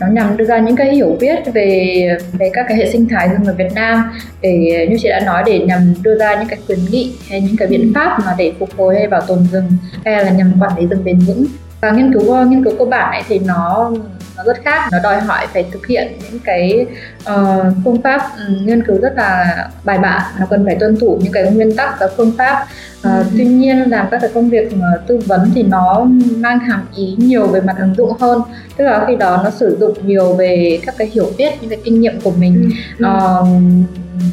[0.00, 3.28] nó nhằm đưa ra những cái hiểu biết về về các cái hệ sinh thái
[3.28, 6.58] rừng ở Việt Nam để như chị đã nói để nhằm đưa ra những cái
[6.66, 9.68] khuyến nghị hay những cái biện pháp mà để phục hồi hay bảo tồn rừng
[10.04, 11.44] hay là nhằm quản lý rừng bền vững.
[11.80, 13.92] Và nghiên cứu nghiên cứu cơ bản này thì nó
[14.38, 14.88] nó rất khác.
[14.92, 16.86] Nó đòi hỏi phải thực hiện những cái
[17.20, 20.22] uh, phương pháp um, nghiên cứu rất là bài bản.
[20.40, 22.66] Nó cần phải tuân thủ những cái nguyên tắc và phương pháp.
[22.98, 23.24] Uh, ừ.
[23.36, 27.14] tuy nhiên làm các cái công việc uh, tư vấn thì nó mang hàm ý
[27.18, 28.42] nhiều về mặt ứng dụng hơn.
[28.76, 31.78] Tức là khi đó nó sử dụng nhiều về các cái hiểu biết những cái
[31.84, 32.70] kinh nghiệm của mình.
[32.98, 33.06] Ừ.
[33.06, 33.48] uh,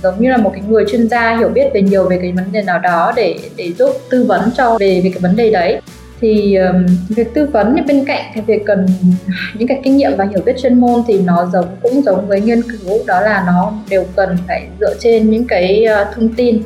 [0.04, 2.52] giống như là một cái người chuyên gia hiểu biết về nhiều về cái vấn
[2.52, 5.82] đề nào đó để để giúp tư vấn cho về về cái vấn đề đấy
[6.20, 8.86] thì um, việc tư vấn bên cạnh cái việc cần
[9.54, 12.42] những cái kinh nghiệm và hiểu biết chuyên môn thì nó giống cũng giống với
[12.42, 16.62] nghiên cứu đó là nó đều cần phải dựa trên những cái uh, thông tin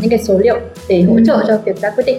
[0.00, 1.44] những cái số liệu để hỗ trợ ừ.
[1.48, 2.18] cho việc ra quyết định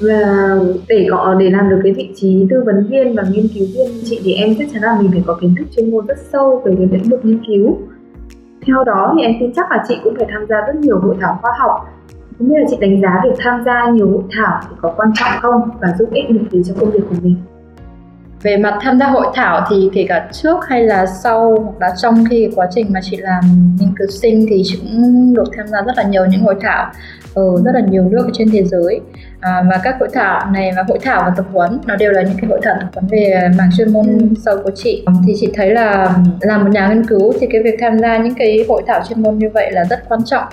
[0.00, 0.56] và
[0.88, 4.02] để có để làm được cái vị trí tư vấn viên và nghiên cứu viên
[4.04, 6.62] chị thì em chắc chắn là mình phải có kiến thức chuyên môn rất sâu
[6.64, 7.78] về cái lĩnh vực nghiên cứu
[8.66, 11.16] theo đó thì em tin chắc là chị cũng phải tham gia rất nhiều hội
[11.20, 11.93] thảo khoa học
[12.38, 15.12] không biết là chị đánh giá việc tham gia nhiều hội thảo thì có quan
[15.14, 17.36] trọng không và giúp ích được gì cho công việc của mình?
[18.42, 21.94] Về mặt tham gia hội thảo thì kể cả trước hay là sau hoặc là
[21.96, 23.44] trong khi quá trình mà chị làm
[23.80, 26.92] nghiên cứu sinh thì chị cũng được tham gia rất là nhiều những hội thảo
[27.34, 29.00] ở rất là nhiều nước trên thế giới.
[29.40, 32.22] À, và các hội thảo này và hội thảo và tập huấn nó đều là
[32.22, 35.04] những cái hội thảo tập huấn về mảng chuyên môn sâu của chị.
[35.26, 38.34] Thì chị thấy là làm một nhà nghiên cứu thì cái việc tham gia những
[38.34, 40.44] cái hội thảo chuyên môn như vậy là rất quan trọng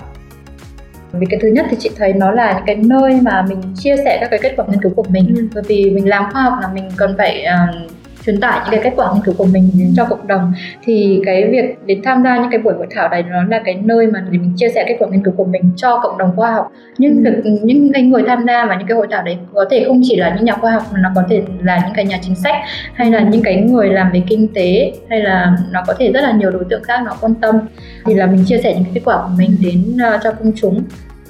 [1.12, 3.96] vì cái thứ nhất thì chị thấy nó là những cái nơi mà mình chia
[3.96, 5.48] sẻ các cái kết quả nghiên cứu của mình ừ.
[5.54, 7.92] bởi vì mình làm khoa học là mình cần phải uh,
[8.26, 10.52] truyền tải những cái kết quả nghiên cứu của mình đến cho cộng đồng.
[10.82, 13.74] Thì cái việc đến tham gia những cái buổi hội thảo này nó là cái
[13.74, 16.36] nơi mà để mình chia sẻ kết quả nghiên cứu của mình cho cộng đồng
[16.36, 16.72] khoa học.
[16.98, 17.30] Nhưng ừ.
[17.44, 20.00] việc những cái người tham gia vào những cái hội thảo đấy có thể không
[20.04, 22.34] chỉ là những nhà khoa học mà nó có thể là những cái nhà chính
[22.34, 22.56] sách
[22.94, 26.20] hay là những cái người làm về kinh tế hay là nó có thể rất
[26.20, 27.58] là nhiều đối tượng khác nó quan tâm.
[28.04, 30.52] Thì là mình chia sẻ những cái kết quả của mình đến uh, cho công
[30.56, 30.82] chúng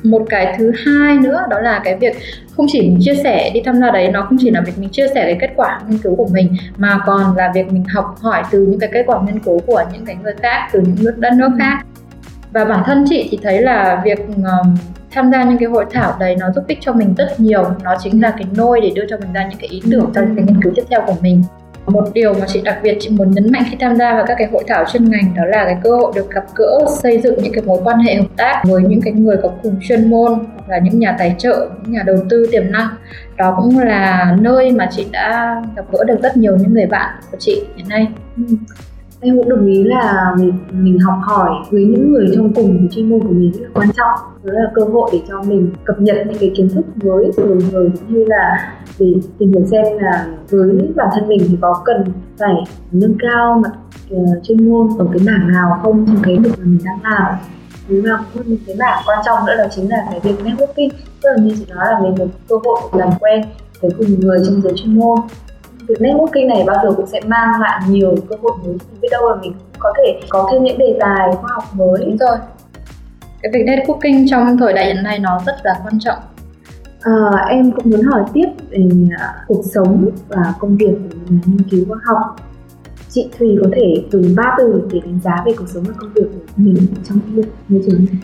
[0.02, 2.16] một cái thứ hai nữa đó là cái việc
[2.56, 4.88] không chỉ mình chia sẻ đi tham gia đấy nó không chỉ là việc mình
[4.88, 8.16] chia sẻ cái kết quả nghiên cứu của mình mà còn là việc mình học
[8.20, 10.96] hỏi từ những cái kết quả nghiên cứu của những cái người khác từ những
[11.00, 11.84] nước đất nước khác.
[12.52, 14.76] Và bản thân chị thì thấy là việc um,
[15.10, 17.64] tham gia những cái hội thảo đấy nó giúp ích cho mình rất nhiều.
[17.84, 20.20] Nó chính là cái nôi để đưa cho mình ra những cái ý tưởng cho
[20.20, 21.42] những cái nghiên cứu tiếp theo của mình
[21.86, 24.34] một điều mà chị đặc biệt chị muốn nhấn mạnh khi tham gia vào các
[24.38, 27.42] cái hội thảo chuyên ngành đó là cái cơ hội được gặp gỡ, xây dựng
[27.42, 30.32] những cái mối quan hệ hợp tác với những cái người có cùng chuyên môn
[30.32, 32.88] hoặc là những nhà tài trợ, những nhà đầu tư tiềm năng.
[33.36, 37.14] Đó cũng là nơi mà chị đã gặp gỡ được rất nhiều những người bạn
[37.30, 38.08] của chị hiện nay.
[38.36, 38.42] Ừ
[39.22, 42.88] em cũng đồng ý là mình, mình học hỏi với những người trong cùng thì
[42.90, 44.18] chuyên môn của mình rất là quan trọng.
[44.42, 47.58] Đó là cơ hội để cho mình cập nhật những cái kiến thức mới từ
[47.72, 51.82] người cũng như là để tìm hiểu xem là với bản thân mình thì có
[51.84, 52.04] cần
[52.38, 52.54] phải
[52.92, 53.72] nâng cao mặt
[54.14, 57.34] uh, chuyên môn ở cái mảng nào không trong cái việc mà mình đang làm.
[57.88, 58.24] Đúng không?
[58.50, 60.88] Một cái mảng quan trọng nữa đó chính là cái việc networking.
[61.22, 63.44] Tức là như chị nói là mình được cơ hội làm quen
[63.80, 65.18] với cùng người trong giới chuyên môn
[65.88, 69.28] việc networking này bao giờ cũng sẽ mang lại nhiều cơ hội mới biết đâu
[69.28, 72.04] là mình có thể có thêm những đề tài khoa học mới.
[72.04, 72.36] Đúng rồi.
[73.42, 76.18] Cái việc networking trong thời đại hiện nay nó rất là quan trọng.
[77.00, 77.12] À,
[77.48, 81.62] em cũng muốn hỏi tiếp về à, cuộc sống và công việc của nhà nghiên
[81.70, 82.36] cứu khoa học.
[83.10, 86.12] Chị Thùy có thể dùng ba từ để đánh giá về cuộc sống và công
[86.14, 87.18] việc của mình trong
[87.68, 88.22] môi trường này?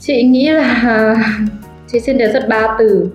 [0.00, 1.16] Chị nghĩ là
[1.92, 3.10] chị xin đề xuất ba từ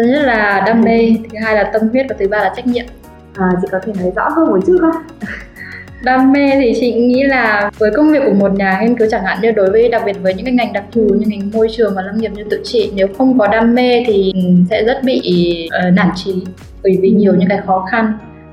[0.00, 2.66] thứ nhất là đam mê thứ hai là tâm huyết và thứ ba là trách
[2.66, 2.84] nhiệm.
[3.34, 5.02] À, chị có thể nói rõ hơn một chút không?
[6.04, 9.24] Đam mê thì chị nghĩ là với công việc của một nhà nghiên cứu chẳng
[9.24, 11.68] hạn như đối với đặc biệt với những cái ngành đặc thù như ngành môi
[11.76, 14.32] trường và lâm nghiệp như tự trị nếu không có đam mê thì
[14.70, 15.20] sẽ rất bị
[15.66, 16.34] uh, nản trí
[16.82, 18.12] bởi vì nhiều những cái khó khăn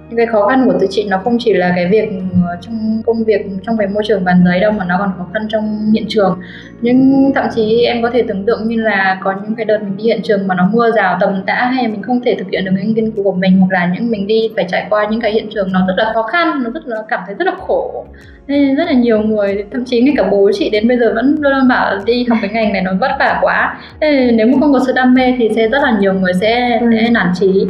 [0.09, 2.09] những cái khó khăn của tự trị nó không chỉ là cái việc
[2.45, 5.27] ờ, trong công việc trong về môi trường bàn giấy đâu mà nó còn khó
[5.33, 6.39] khăn trong hiện trường.
[6.81, 9.97] Nhưng thậm chí em có thể tưởng tượng như là có những cái đợt mình
[9.97, 12.65] đi hiện trường mà nó mưa rào tầm tã hay mình không thể thực hiện
[12.65, 15.21] được những nghiên cứu của mình hoặc là những mình đi phải trải qua những
[15.21, 17.53] cái hiện trường nó rất là khó khăn nó rất là cảm thấy rất là
[17.67, 18.05] khổ.
[18.47, 21.35] Nên rất là nhiều người thậm chí ngay cả bố chị đến bây giờ vẫn
[21.39, 23.77] luôn luôn bảo đi học cái ngành này nó vất vả quá.
[23.99, 26.79] Nên nếu mà không có sự đam mê thì sẽ rất là nhiều người sẽ,
[26.91, 27.67] sẽ nản trí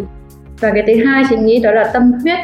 [0.60, 2.39] và cái thứ hai chị nghĩ đó là tâm huyết.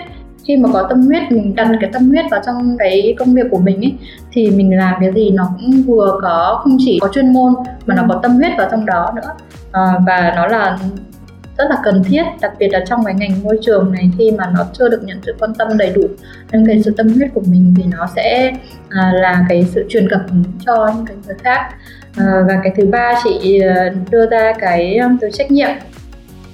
[0.47, 3.45] Khi mà có tâm huyết mình đặt cái tâm huyết vào trong cái công việc
[3.52, 3.93] của mình ấy
[4.32, 7.54] thì mình làm cái gì nó cũng vừa có không chỉ có chuyên môn
[7.86, 9.32] mà nó có tâm huyết vào trong đó nữa.
[9.71, 10.78] À, và nó là
[11.58, 14.52] rất là cần thiết đặc biệt là trong cái ngành môi trường này khi mà
[14.54, 16.08] nó chưa được nhận sự quan tâm đầy đủ
[16.52, 18.52] nên cái sự tâm huyết của mình thì nó sẽ
[18.89, 21.69] à, là cái sự truyền cảm hứng cho những cái người khác.
[22.17, 25.69] À, và cái thứ ba chị ờ, đưa ra cái từ trách nhiệm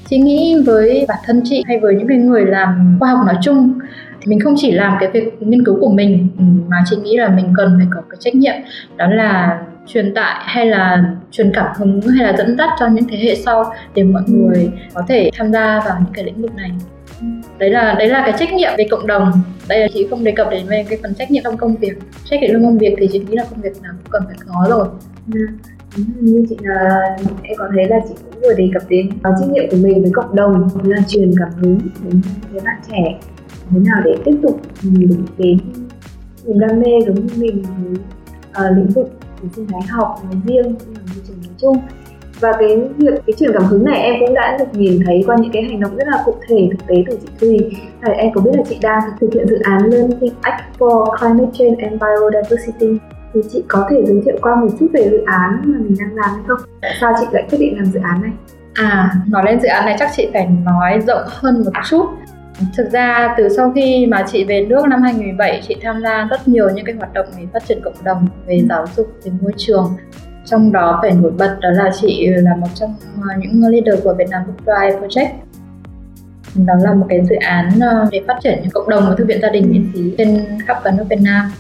[0.10, 3.36] chị nghĩ với bản thân chị hay với những cái người làm khoa học nói
[3.42, 3.80] chung
[4.22, 7.18] thì mình không chỉ làm cái việc nghiên cứu của mình ừ, mà chị nghĩ
[7.18, 8.56] là mình cần phải có cái trách nhiệm
[8.98, 13.04] đó là truyền tải hay là truyền cảm hứng hay là dẫn dắt cho những
[13.10, 14.34] thế hệ sau để mọi ừ.
[14.34, 16.72] người có thể tham gia vào những cái lĩnh vực này.
[17.58, 19.32] Đấy là đấy là cái trách nhiệm về cộng đồng.
[19.68, 21.94] Đây là chị không đề cập đến về cái phần trách nhiệm trong công việc.
[22.26, 24.38] Trách nhiệm trong công việc thì chị nghĩ là công việc nào cũng cần phải
[24.48, 24.88] có rồi.
[25.34, 25.48] Ừ
[25.98, 27.00] như chị là
[27.44, 30.02] em có thấy là chị cũng vừa đề cập đến à, trách nhiệm của mình
[30.02, 32.22] với cộng đồng là truyền cảm hứng đến
[32.52, 33.20] với bạn trẻ.
[33.70, 34.62] Thế nào để tiếp tục
[35.38, 35.58] đến
[36.46, 39.10] niềm đam mê giống như mình với uh, lĩnh vực
[39.42, 41.78] của sinh thái học nói riêng cũng là môi trường nói chung.
[42.40, 45.36] Và cái việc cái truyền cảm hứng này em cũng đã được nhìn thấy qua
[45.42, 47.60] những cái hành động rất là cụ thể thực tế từ chị Thùy.
[48.06, 51.52] Thì em có biết là chị đang thực hiện dự án Learning Act for Climate
[51.54, 52.98] Change and Biodiversity
[53.34, 56.16] thì chị có thể giới thiệu qua một chút về dự án mà mình đang
[56.16, 56.60] làm hay không?
[56.82, 58.32] Tại sao chị lại quyết định làm dự án này?
[58.74, 62.06] À, nói lên dự án này chắc chị phải nói rộng hơn một chút
[62.78, 66.48] Thực ra từ sau khi mà chị về nước năm 2017 chị tham gia rất
[66.48, 69.54] nhiều những cái hoạt động về phát triển cộng đồng về giáo dục về môi
[69.58, 69.96] trường
[70.46, 72.96] trong đó phải nổi bật đó là chị là một trong
[73.30, 75.30] à, những leader của Việt Nam Book Drive Project
[76.56, 79.26] đó là một cái dự án à, để phát triển những cộng đồng và thư
[79.26, 81.52] viện gia đình miễn phí trên khắp cả nước Việt Nam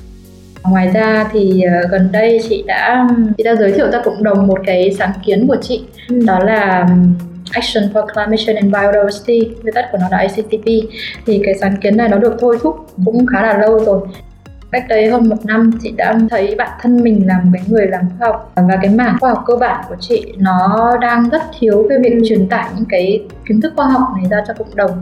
[0.63, 4.48] ngoài ra thì ờ, gần đây chị đã chị đã giới thiệu ra cộng đồng
[4.48, 5.84] một cái sáng kiến của chị.
[6.10, 6.19] Ừ.
[6.26, 6.88] đó là
[7.52, 10.65] Action for Climate Change and Biodiversity viết tắt của nó là ACTP
[11.26, 14.08] thì cái sáng kiến này nó được thôi thúc cũng khá là lâu rồi.
[14.72, 17.88] Cách đây hơn một năm chị đã thấy bản thân mình là một cái người
[17.88, 21.41] làm khoa học và cái mảng khoa học cơ bản của chị nó đang rất
[21.60, 24.76] thiếu cái việc truyền tải những cái kiến thức khoa học này ra cho cộng
[24.76, 25.02] đồng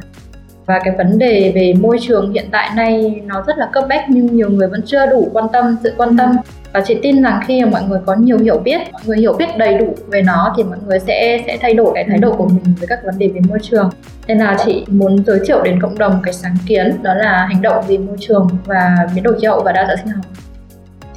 [0.67, 4.05] và cái vấn đề về môi trường hiện tại nay nó rất là cấp bách
[4.09, 6.35] nhưng nhiều người vẫn chưa đủ quan tâm, sự quan tâm.
[6.73, 9.33] Và chị tin rằng khi mà mọi người có nhiều hiểu biết, mọi người hiểu
[9.33, 12.33] biết đầy đủ về nó thì mọi người sẽ sẽ thay đổi cái thái độ
[12.33, 13.89] của mình với các vấn đề về môi trường.
[14.27, 17.61] Nên là chị muốn giới thiệu đến cộng đồng cái sáng kiến đó là hành
[17.61, 20.25] động vì môi trường và biến đổi khí hậu và đa dạng sinh học?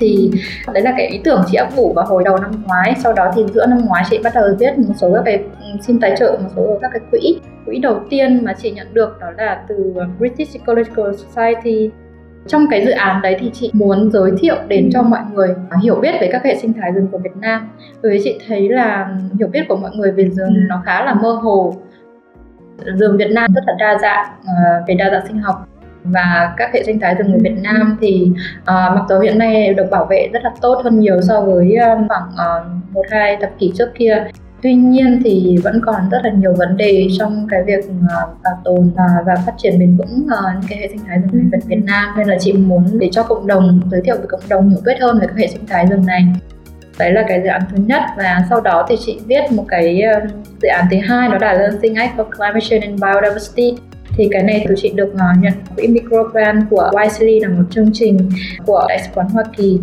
[0.01, 0.31] Thì
[0.73, 2.95] đấy là cái ý tưởng chị ấp ủ vào hồi đầu năm ngoái.
[2.99, 5.67] Sau đó thì giữa năm ngoái chị bắt đầu viết một số các cái ừ,
[5.81, 7.41] xin tài trợ một số các cái quỹ.
[7.67, 11.91] Quỹ đầu tiên mà chị nhận được đó là từ British Ecological Society.
[12.47, 15.95] Trong cái dự án đấy thì chị muốn giới thiệu đến cho mọi người hiểu
[15.95, 17.69] biết về các hệ sinh thái rừng của Việt Nam.
[18.03, 21.15] Bởi vì chị thấy là hiểu biết của mọi người về rừng nó khá là
[21.15, 21.75] mơ hồ.
[22.85, 25.69] Rừng Việt Nam rất là đa dạng uh, về đa dạng sinh học
[26.05, 29.75] và các hệ sinh thái rừng ở Việt Nam thì uh, mặc dù hiện nay
[29.75, 33.37] được bảo vệ rất là tốt hơn nhiều so với uh, khoảng uh, một hai
[33.41, 34.27] thập kỷ trước kia.
[34.63, 38.61] Tuy nhiên thì vẫn còn rất là nhiều vấn đề trong cái việc uh, bảo
[38.65, 41.59] tồn và, và phát triển bền vững uh, những cái hệ sinh thái rừng Việt
[41.67, 42.09] Việt Nam.
[42.19, 44.97] Nên là chị muốn để cho cộng đồng giới thiệu với cộng đồng hiểu biết
[45.01, 46.25] hơn về các hệ sinh thái rừng này.
[46.99, 48.03] Đấy là cái dự án thứ nhất.
[48.17, 50.03] Và sau đó thì chị viết một cái
[50.63, 53.77] dự án thứ hai đó là Learning Act for Climate Change and Biodiversity
[54.17, 57.91] thì cái này tụi chị được uh, nhận quỹ microgrant của Wisely là một chương
[57.93, 58.31] trình
[58.67, 59.81] của đại sứ quán Hoa Kỳ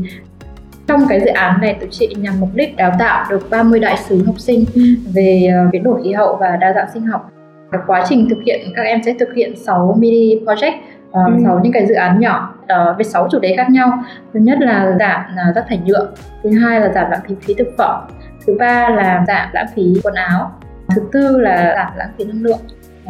[0.87, 3.97] trong cái dự án này tụi chị nhằm mục đích đào tạo được 30 đại
[3.97, 4.81] sứ học sinh ừ.
[5.13, 7.31] về uh, biến đổi khí hậu và đa dạng sinh học
[7.71, 10.77] cái quá trình thực hiện các em sẽ thực hiện 6 mini project
[11.09, 11.43] uh, ừ.
[11.43, 14.57] 6 những cái dự án nhỏ uh, với 6 chủ đề khác nhau thứ nhất
[14.61, 16.11] là giảm uh, rác thải nhựa
[16.43, 18.01] thứ hai là giảm lãng phí phí thực phẩm
[18.47, 20.51] thứ ba là giảm lãng phí quần áo
[20.95, 22.59] thứ tư là giảm lãng phí năng lượng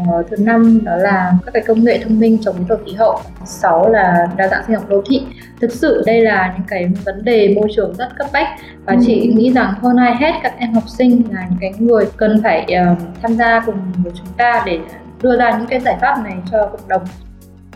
[0.06, 2.94] Ờ, thứ năm đó là các cái công nghệ thông minh chống biến đổi khí
[2.94, 3.20] hậu.
[3.46, 5.22] Sáu là đa dạng sinh học đô thị.
[5.62, 8.48] Thực sự đây là những cái vấn đề môi trường rất cấp bách
[8.86, 9.00] và ừ.
[9.06, 12.40] chị nghĩ rằng hơn ai hết các em học sinh là những cái người cần
[12.44, 14.80] phải uh, tham gia cùng với chúng ta để
[15.22, 17.02] đưa ra những cái giải pháp này cho cộng đồng.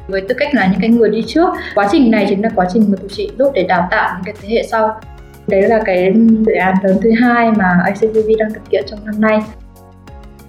[0.07, 2.65] Với tư cách là những cái người đi trước quá trình này chính là quá
[2.73, 4.99] trình mà tụi chị giúp để đào tạo những cái thế hệ sau.
[5.47, 6.13] Đấy là cái
[6.45, 9.39] dự án lớn thứ hai mà ACTV đang thực hiện trong năm nay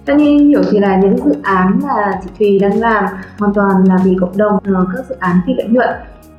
[0.05, 3.05] theo như hiểu thì là những dự án mà chị Thùy đang làm
[3.39, 5.89] hoàn toàn là vì cộng đồng ờ, các dự án phi lợi nhuận.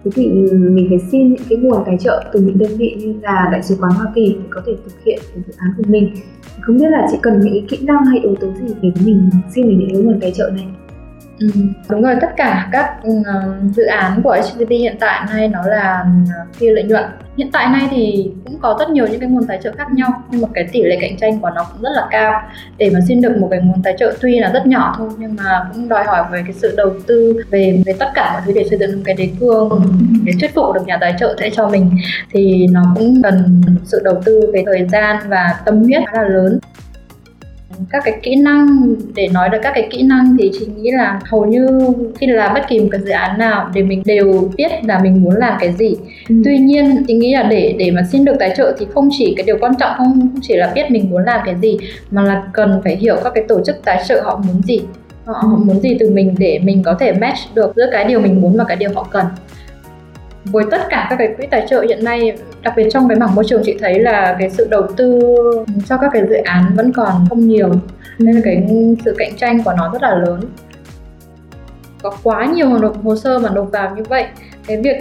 [0.04, 2.96] Thế thì ừ, mình phải xin những cái nguồn tài trợ từ những đơn vị
[2.98, 5.70] như là đại sứ quán Hoa Kỳ để có thể thực hiện cái dự án
[5.76, 6.14] của mình.
[6.60, 9.66] Không biết là chị cần những kỹ năng hay yếu tố gì để mình xin
[9.66, 10.66] được những cái nguồn tài trợ này?
[11.38, 11.46] Ừ,
[11.90, 16.06] đúng rồi tất cả các uh, dự án của hvt hiện tại nay nó là
[16.22, 17.04] uh, phi lợi nhuận
[17.36, 20.22] hiện tại nay thì cũng có rất nhiều những cái nguồn tài trợ khác nhau,
[20.30, 22.42] nhưng mà cái tỷ lệ cạnh tranh của nó cũng rất là cao.
[22.78, 25.36] Để mà xin được một cái nguồn tài trợ tuy là rất nhỏ thôi, nhưng
[25.36, 28.52] mà cũng đòi hỏi về cái sự đầu tư về về tất cả mọi thứ
[28.54, 29.82] để xây dựng một cái đề cương,
[30.24, 31.90] để thuyết phục được nhà tài trợ sẽ cho mình.
[32.30, 36.28] Thì nó cũng cần sự đầu tư về thời gian và tâm huyết khá là
[36.28, 36.58] lớn
[37.90, 41.20] các cái kỹ năng để nói được các cái kỹ năng thì chị nghĩ là
[41.30, 41.80] hầu như
[42.18, 45.22] khi làm bất kỳ một cái dự án nào thì mình đều biết là mình
[45.22, 45.96] muốn làm cái gì
[46.28, 46.34] ừ.
[46.44, 49.34] tuy nhiên chị nghĩ là để để mà xin được tài trợ thì không chỉ
[49.36, 51.78] cái điều quan trọng không, không chỉ là biết mình muốn làm cái gì
[52.10, 54.80] mà là cần phải hiểu các cái tổ chức tài trợ họ muốn gì
[55.24, 55.48] họ ừ.
[55.64, 58.56] muốn gì từ mình để mình có thể match được giữa cái điều mình muốn
[58.56, 59.26] và cái điều họ cần
[60.44, 62.32] với tất cả các cái quỹ tài trợ hiện nay
[62.64, 65.20] đặc biệt trong cái mảng môi trường chị thấy là cái sự đầu tư
[65.88, 67.72] cho các cái dự án vẫn còn không nhiều,
[68.18, 68.68] nên là cái
[69.04, 70.40] sự cạnh tranh của nó rất là lớn.
[72.02, 72.68] Có quá nhiều
[73.02, 74.26] hồ sơ mà nộp vào như vậy,
[74.66, 74.96] cái việc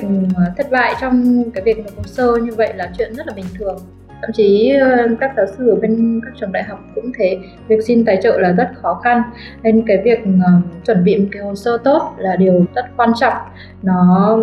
[0.57, 3.45] thất bại trong cái việc nộp hồ sơ như vậy là chuyện rất là bình
[3.59, 3.77] thường
[4.23, 7.37] thậm chí ờ, các giáo sư ở bên các trường đại học cũng thế.
[7.67, 9.21] Việc xin tài trợ là rất khó khăn.
[9.63, 13.11] Nên cái việc uh, chuẩn bị một cái hồ sơ tốt là điều rất quan
[13.15, 13.33] trọng.
[13.81, 14.39] Nó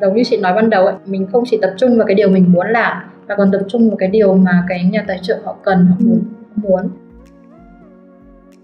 [0.00, 2.30] giống như chị nói ban đầu ấy, mình không chỉ tập trung vào cái điều
[2.30, 2.96] mình muốn làm
[3.28, 5.96] mà còn tập trung vào cái điều mà cái nhà tài trợ họ cần họ
[5.98, 6.22] muốn
[6.56, 6.88] muốn.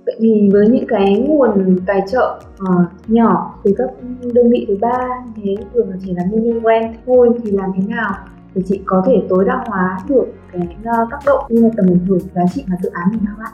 [0.07, 3.89] Vậy thì với những cái nguồn tài trợ uh, nhỏ từ các
[4.35, 4.99] đơn vị thứ ba
[5.37, 8.15] thế thường chỉ là mini grant thôi thì làm thế nào
[8.59, 11.87] để chị có thể tối đa hóa được cái uh, tác động như là tầm
[11.87, 13.53] ảnh hưởng giá trị mà dự án mình mang lại?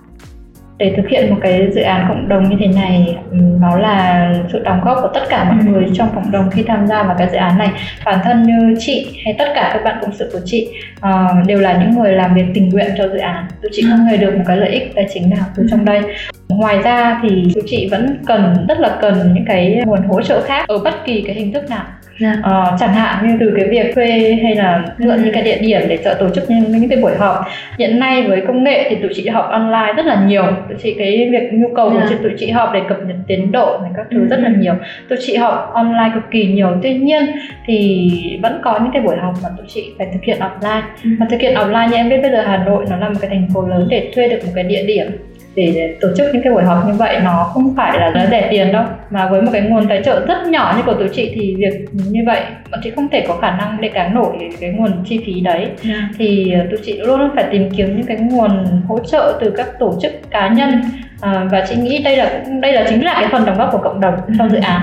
[0.78, 3.16] để thực hiện một cái dự án cộng đồng như thế này
[3.60, 6.86] nó là sự đóng góp của tất cả mọi người trong cộng đồng khi tham
[6.86, 7.70] gia vào cái dự án này.
[8.04, 11.60] Bản thân như chị hay tất cả các bạn cộng sự của chị uh, đều
[11.60, 13.46] là những người làm việc tình nguyện cho dự án.
[13.62, 16.02] Tụi chị không hề được một cái lợi ích tài chính nào từ trong đây.
[16.48, 20.42] Ngoài ra thì tụi chị vẫn cần rất là cần những cái nguồn hỗ trợ
[20.42, 21.84] khác ở bất kỳ cái hình thức nào
[22.18, 22.38] Yeah.
[22.44, 22.72] Dạ.
[22.72, 25.80] Uh, chẳng hạn như từ cái việc thuê hay là mượn những cái địa điểm
[25.88, 27.44] để trợ tổ chức những, những cái buổi họp
[27.78, 30.94] hiện nay với công nghệ thì tụi chị họp online rất là nhiều tụi chị
[30.98, 32.02] cái việc nhu cầu yeah.
[32.02, 32.16] của dạ.
[32.16, 34.26] chị tụi chị họp để cập nhật tiến độ này các thứ ừ.
[34.30, 34.74] rất là nhiều
[35.08, 37.26] tụi chị họp online cực kỳ nhiều tuy nhiên
[37.66, 38.10] thì
[38.42, 41.10] vẫn có những cái buổi họp mà tụi chị phải thực hiện offline ừ.
[41.18, 43.30] mà thực hiện offline như em biết bây giờ Hà Nội nó là một cái
[43.30, 45.06] thành phố lớn để thuê được một cái địa điểm
[45.56, 48.48] để tổ chức những cái buổi họp như vậy nó không phải là nó rẻ
[48.50, 51.32] tiền đâu mà với một cái nguồn tài trợ rất nhỏ như của tụi chị
[51.34, 52.40] thì việc như vậy
[52.70, 55.58] bọn chị không thể có khả năng để cán nổi cái nguồn chi phí đấy
[55.58, 55.76] yeah.
[55.82, 56.08] Dạ.
[56.18, 59.50] thì ờ, tụi chị luôn luôn phải tìm kiếm những cái nguồn hỗ trợ từ
[59.56, 60.82] các tổ chức cá nhân
[61.20, 63.78] à, và chị nghĩ đây là đây là chính là cái phần đóng góp của
[63.78, 64.82] cộng đồng trong dự án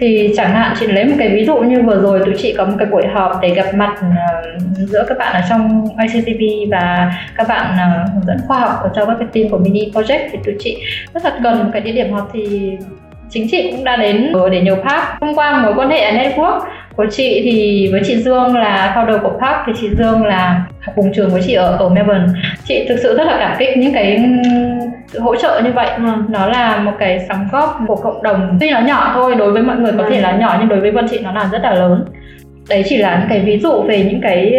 [0.00, 2.64] thì chẳng hạn chị lấy một cái ví dụ như vừa rồi tụi chị có
[2.64, 7.12] một cái buổi họp để gặp mặt uh, giữa các bạn ở trong ICTV và
[7.36, 10.28] các bạn uh, hướng dẫn khoa học ở trong các cái team của mini project
[10.32, 10.76] thì tụi chị
[11.14, 12.70] rất là cần một cái địa điểm họp thì
[13.30, 15.04] chính chị cũng đã đến để nhiều Park.
[15.20, 16.60] Thông qua mối quan hệ ở network
[16.96, 20.92] của chị thì với chị Dương là founder của Park thì chị Dương là học
[20.96, 22.26] cùng trường với chị ở ở Melbourne
[22.64, 24.24] chị thực sự rất là cảm kích những cái
[25.06, 26.02] sự hỗ trợ như vậy ừ.
[26.28, 29.62] nó là một cái đóng góp của cộng đồng tuy nó nhỏ thôi đối với
[29.62, 30.10] mọi người có ừ.
[30.10, 32.04] thể là nhỏ nhưng đối với Vân chị nó là rất là lớn
[32.68, 34.54] đấy chỉ là những cái ví dụ về những cái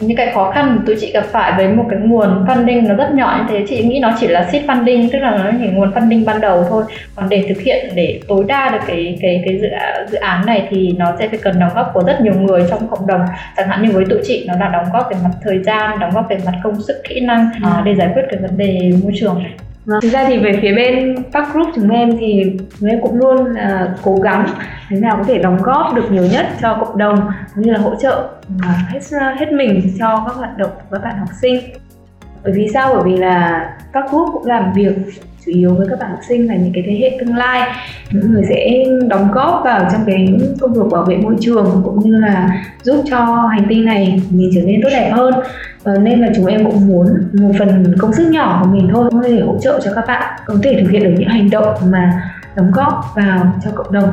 [0.00, 3.14] những cái khó khăn tụi chị gặp phải với một cái nguồn funding nó rất
[3.14, 3.66] nhỏ như thế.
[3.68, 6.64] Chị nghĩ nó chỉ là seed funding tức là nó chỉ nguồn funding ban đầu
[6.68, 6.84] thôi.
[7.14, 9.68] Còn để thực hiện để tối đa được cái cái cái dự,
[10.08, 12.88] dự án này thì nó sẽ phải cần đóng góp của rất nhiều người trong
[12.88, 13.20] cộng đồng.
[13.56, 16.10] Chẳng hạn như với tụi chị nó là đóng góp về mặt thời gian đóng
[16.14, 17.68] góp về mặt công sức kỹ năng ừ.
[17.84, 19.52] để giải quyết cái vấn đề môi trường này
[19.86, 20.00] Vâng.
[20.02, 23.36] Thực ra thì về phía bên Park Group chúng em thì chúng em cũng luôn
[23.36, 24.46] uh, cố gắng
[24.88, 27.78] thế nào có thể đóng góp được nhiều nhất cho cộng đồng cũng như là
[27.78, 29.00] hỗ trợ uh, hết
[29.38, 31.60] hết mình cho các hoạt động của các bạn học sinh.
[32.44, 32.94] Bởi vì sao?
[32.94, 34.92] Bởi vì là Park Group cũng làm việc
[35.46, 37.68] chủ yếu với các bạn học sinh là những cái thế hệ tương lai
[38.10, 41.98] những người sẽ đóng góp vào trong cái công việc bảo vệ môi trường cũng
[42.00, 43.18] như là giúp cho
[43.50, 45.34] hành tinh này mình trở nên tốt đẹp hơn
[45.86, 49.10] Ờ, nên là chúng em cũng muốn một phần công sức nhỏ của mình thôi
[49.24, 52.22] để hỗ trợ cho các bạn có thể thực hiện được những hành động mà
[52.56, 54.08] đóng góp vào cho cộng đồng.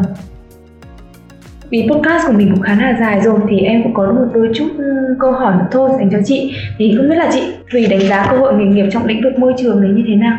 [1.69, 4.49] Vì podcast của mình cũng khá là dài rồi thì em cũng có một đôi
[4.53, 6.53] chút ừ, câu hỏi nữa thôi dành cho chị.
[6.77, 7.41] Thì không biết là chị
[7.73, 10.15] vì đánh giá cơ hội nghề nghiệp trong lĩnh vực môi trường đấy như thế
[10.15, 10.37] nào?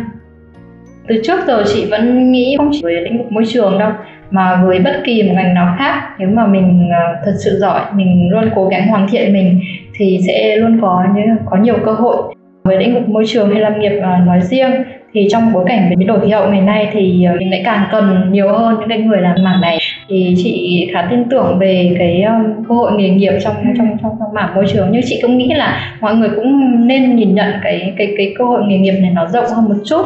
[1.08, 3.92] Từ trước giờ chị vẫn nghĩ không chỉ với lĩnh vực môi trường đâu,
[4.30, 7.80] mà với bất kỳ một ngành nào khác, nếu mà mình ờ, thật sự giỏi,
[7.94, 9.60] mình luôn cố gắng hoàn thiện mình
[9.94, 12.16] thì sẽ luôn có những có nhiều cơ hội.
[12.64, 14.70] Với lĩnh vực môi trường hay lâm nghiệp ờ, nói riêng
[15.12, 17.84] thì trong bối cảnh biến đổi khí hậu ngày nay thì ờ, mình lại càng
[17.92, 19.78] cần nhiều hơn những cái người làm mảng này.
[20.08, 22.34] Thì chị khá tin tưởng về cái ờ,
[22.68, 24.88] cơ hội nghề nghiệp trong trong trong, trong mảng môi trường.
[24.90, 28.44] Nhưng chị cũng nghĩ là mọi người cũng nên nhìn nhận cái cái cái cơ
[28.44, 30.02] hội nghề nghiệp này nó rộng hơn một chút.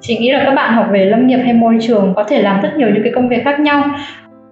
[0.00, 2.60] Chị nghĩ là các bạn học về lâm nghiệp hay môi trường có thể làm
[2.62, 3.84] rất nhiều những cái công việc khác nhau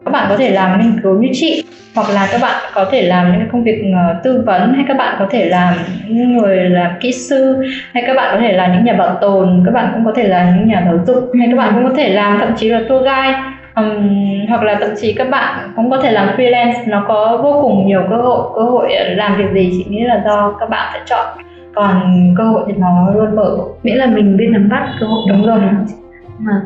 [0.08, 3.02] các bạn có thể làm nghiên cứu như chị hoặc là các bạn có thể
[3.02, 5.74] làm những công việc ờ, tư vấn hay các bạn có thể làm
[6.08, 9.62] những người làm kỹ sư hay các bạn có thể là những nhà bảo tồn
[9.64, 11.94] các bạn cũng có thể là những nhà giáo dục hay các bạn cũng có
[11.96, 13.38] thể làm thậm chí là tour guide.
[13.76, 17.58] Um, hoặc là thậm chí các bạn cũng có thể làm freelance nó có vô
[17.62, 20.90] cùng nhiều cơ hội cơ hội làm việc gì chị nghĩ là do các bạn
[20.94, 21.26] sẽ chọn.
[21.74, 22.02] Còn
[22.38, 25.46] cơ hội thì nó luôn mở miễn là mình biết nắm bắt cơ hội đúng
[25.46, 25.60] rồi
[26.38, 26.60] Vâng.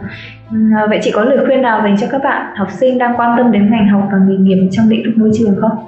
[0.76, 3.34] à, vậy chị có lời khuyên nào dành cho các bạn học sinh đang quan
[3.36, 5.78] tâm đến ngành học và nghề nghiệp trong lĩnh vực môi trường không?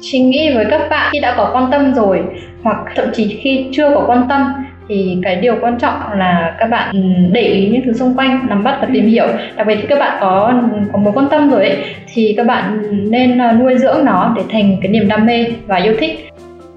[0.00, 2.22] Chị nghĩ với các bạn khi đã có quan tâm rồi
[2.62, 4.52] hoặc thậm chí khi chưa có quan tâm
[4.88, 6.94] thì cái điều quan trọng là các bạn
[7.32, 9.26] để ý những thứ xung quanh nắm bắt và tìm hiểu.
[9.56, 10.52] Đặc biệt khi các bạn có
[10.92, 14.42] có mối quan tâm rồi ấy, thì các bạn nên à, nuôi dưỡng nó để
[14.50, 16.28] thành cái niềm đam mê và yêu thích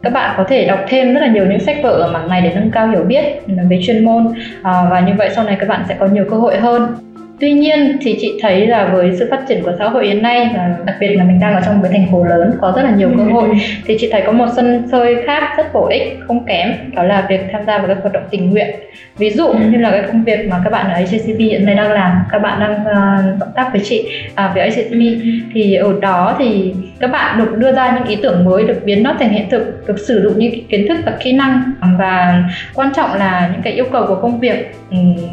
[0.04, 2.42] các bạn có thể đọc thêm rất là nhiều những sách vở ở mảng này
[2.42, 3.24] để nâng cao hiểu biết
[3.70, 4.34] về chuyên môn.
[4.64, 6.96] À, và như vậy sau này các bạn sẽ có nhiều cơ hội hơn.
[7.40, 10.50] Tuy nhiên thì chị thấy là với sự phát triển của xã hội hiện nay
[10.56, 12.84] và đặc biệt là mình đang ở trong một cái thành phố lớn có rất
[12.84, 13.50] là nhiều cơ hội
[13.86, 17.26] thì chị thấy có một sân chơi khác rất bổ ích không kém đó là
[17.30, 18.76] việc tham gia vào các hoạt động tình nguyện.
[19.18, 21.92] Ví dụ như là cái công việc mà các bạn ở ACCP hiện nay đang
[21.92, 26.36] làm các bạn đang uh, cộng tác với chị uh, với ACCP thì ở đó
[26.40, 29.50] thì các bạn được đưa ra những ý tưởng mới được biến nó thành hiện
[29.50, 31.62] thực được sử dụng những kiến thức và kỹ năng.
[31.98, 32.44] Và
[32.76, 34.72] quan trọng là những cái yêu cầu của công việc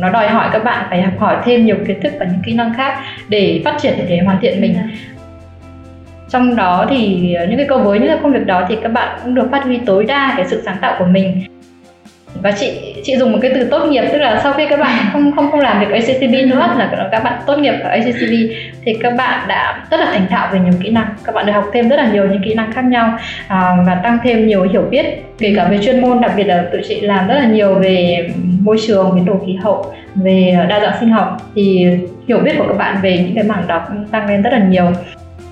[0.00, 2.52] nó đòi hỏi các bạn phải học hỏi thêm nhiều kiến thức và những kỹ
[2.52, 4.76] năng khác để phát triển, để hoàn thiện mình.
[6.28, 7.16] Trong đó thì
[7.48, 9.64] những cái câu với những cái công việc đó thì các bạn cũng được phát
[9.64, 11.42] huy tối đa cái sự sáng tạo của mình.
[12.42, 15.06] Và chị chị dùng một cái từ tốt nghiệp tức là sau khi các bạn
[15.12, 18.32] không không không làm việc ở ACCB nữa là các bạn tốt nghiệp ở ACCB
[18.84, 21.06] thì các bạn đã rất là thành thạo về nhiều kỹ năng.
[21.24, 23.94] Các bạn được học thêm rất là nhiều những kỹ năng khác nhau à, và
[23.94, 25.06] tăng thêm nhiều hiểu biết
[25.38, 28.28] kể cả về chuyên môn đặc biệt là tụi chị làm rất là nhiều về
[28.60, 31.36] môi trường biến đổi khí hậu về đa dạng sinh học.
[31.54, 31.86] Thì
[32.28, 34.58] hiểu biết của các bạn về những cái mảng đó cũng tăng lên rất là
[34.58, 34.92] nhiều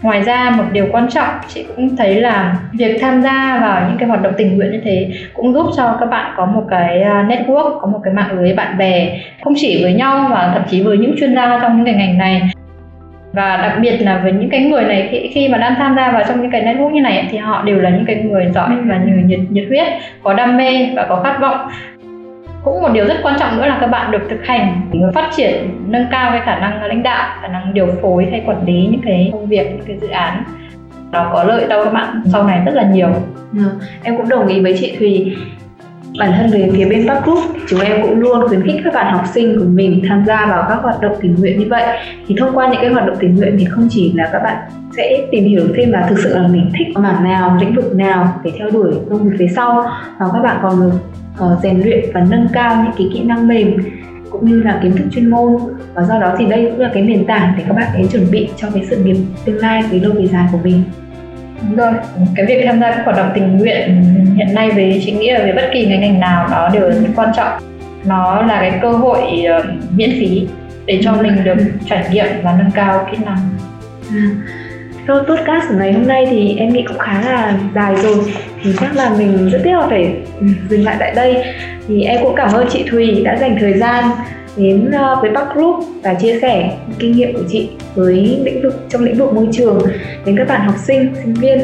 [0.04, 3.98] ngoài ra một điều quan trọng chị cũng thấy là việc tham gia vào những
[3.98, 7.02] cái hoạt động tình nguyện như thế cũng giúp cho các bạn có một cái
[7.02, 10.62] à, network có một cái mạng lưới bạn bè không chỉ với nhau mà thậm
[10.70, 12.42] chí với những chuyên gia trong những cái ngành này.
[13.32, 16.12] Và đặc biệt là với những cái người này khi, khi mà đang tham gia
[16.12, 18.70] vào trong những cái network như này thì họ đều là những cái người giỏi
[18.84, 19.86] và người nhiệt nhiệt huyết
[20.22, 21.68] có đam mê và có khát vọng
[22.64, 25.84] cũng một điều rất quan trọng nữa là các bạn được thực hành phát triển
[25.86, 29.00] nâng cao cái khả năng lãnh đạo khả năng điều phối hay quản lý những
[29.04, 30.44] cái công việc những cái dự án.
[31.12, 33.08] Nó có lợi cho các bạn sau này rất là nhiều.
[33.52, 33.62] Ừ,
[34.02, 35.36] em cũng đồng ý với chị Thùy
[36.18, 39.14] bản thân về phía bên Park Group chúng em cũng luôn khuyến khích các bạn
[39.14, 41.82] học sinh của mình tham gia vào các hoạt động tình nguyện như vậy.
[42.26, 44.56] Thì thông qua những cái hoạt động tình nguyện thì không chỉ là các bạn
[44.96, 48.40] sẽ tìm hiểu thêm là thực sự là mình thích mảng nào lĩnh vực nào
[48.44, 49.82] để theo đuổi công việc phía sau
[50.18, 50.98] và các bạn còn được
[51.44, 53.76] uh, rèn luyện và nâng cao những cái kỹ năng mềm
[54.30, 55.56] cũng như là kiến thức chuyên môn.
[55.94, 58.30] Và do đó thì đây cũng là cái nền tảng để các bạn ấy chuẩn
[58.30, 60.82] bị cho cái sự nghiệp tương lai về lâu về dài của mình.
[61.68, 61.92] Đúng rồi,
[62.36, 64.04] cái việc tham gia các hoạt động tình nguyện
[64.36, 66.96] hiện nay với chị nghĩ là về bất kỳ cái ngành nào đó đều rất
[67.16, 67.58] quan trọng.
[68.04, 69.22] Nó là cái cơ hội
[69.58, 69.64] uh,
[69.96, 70.46] miễn phí
[70.86, 71.56] để cho mình được
[71.90, 73.38] trải nghiệm và nâng cao kỹ năng.
[74.10, 74.26] À.
[75.06, 78.18] Thôi podcast của ngày hôm nay thì em nghĩ cũng khá là dài rồi.
[78.62, 80.14] Thì chắc là mình rất tiếc là phải
[80.68, 81.44] dừng lại tại đây.
[81.88, 84.04] Thì em cũng cảm ơn chị Thùy đã dành thời gian
[84.56, 88.74] đến ờ, với Park Group và chia sẻ kinh nghiệm của chị với lĩnh vực
[88.88, 89.78] trong lĩnh vực môi trường
[90.24, 91.58] đến các bạn học sinh, sinh viên.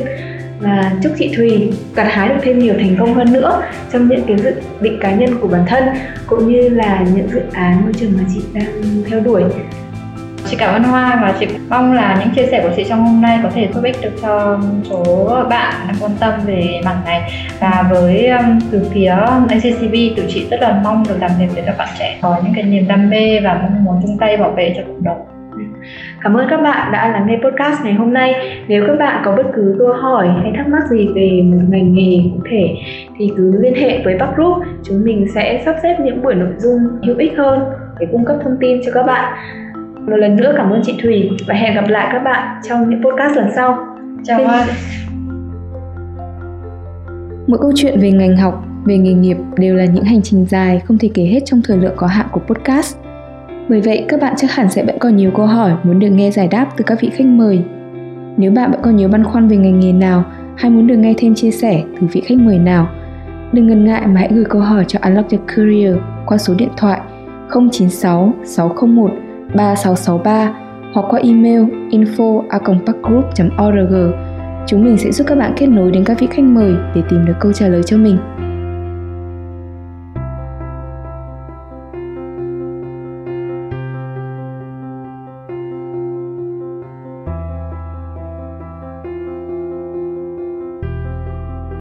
[0.61, 3.63] Và chúc chị Thùy gặt hái được thêm nhiều thành công hơn nữa
[3.93, 5.85] trong những cái dự định cá nhân của bản thân
[6.27, 9.43] cũng như là những dự án môi trường mà chị đang theo đuổi.
[10.47, 13.21] Chị cảm ơn Hoa và chị mong là những chia sẻ của chị trong hôm
[13.23, 14.59] nay có thể giúp ích được cho
[14.91, 19.15] số bạn đang quan tâm về mảng này và với um, từ phía
[19.49, 22.53] ACCB tụi chị rất là mong được làm việc với các bạn trẻ có những
[22.55, 25.27] cái niềm đam mê và mong muốn chung tay bảo vệ cho cộng đồng.
[26.23, 28.35] Cảm ơn các bạn đã lắng nghe podcast ngày hôm nay.
[28.69, 31.95] Nếu các bạn có bất cứ câu hỏi hay thắc mắc gì về một ngành
[31.95, 32.75] nghề cụ thể
[33.19, 34.63] thì cứ liên hệ với Bắc Group.
[34.83, 37.61] Chúng mình sẽ sắp xếp những buổi nội dung hữu ích hơn
[38.01, 39.35] để cung cấp thông tin cho các bạn.
[40.11, 43.03] Một lần nữa cảm ơn chị Thùy và hẹn gặp lại các bạn trong những
[43.03, 43.87] podcast lần sau.
[44.25, 44.69] Chào bạn.
[47.47, 50.81] Mỗi câu chuyện về ngành học, về nghề nghiệp đều là những hành trình dài
[50.85, 52.97] không thể kể hết trong thời lượng có hạn của podcast.
[53.69, 56.31] Bởi vậy, các bạn chắc hẳn sẽ vẫn còn nhiều câu hỏi muốn được nghe
[56.31, 57.63] giải đáp từ các vị khách mời.
[58.37, 60.25] Nếu bạn vẫn còn nhiều băn khoăn về ngành nghề nào
[60.57, 62.89] hay muốn được nghe thêm chia sẻ từ vị khách mời nào,
[63.53, 65.97] đừng ngần ngại mà hãy gửi câu hỏi cho Unlock Your Career
[66.27, 67.01] qua số điện thoại
[67.71, 69.11] 096 601
[69.55, 70.55] 3663
[70.95, 72.43] hoặc qua email info
[73.67, 73.95] org
[74.67, 77.27] Chúng mình sẽ giúp các bạn kết nối đến các vị khách mời để tìm
[77.27, 78.19] được câu trả lời cho mình.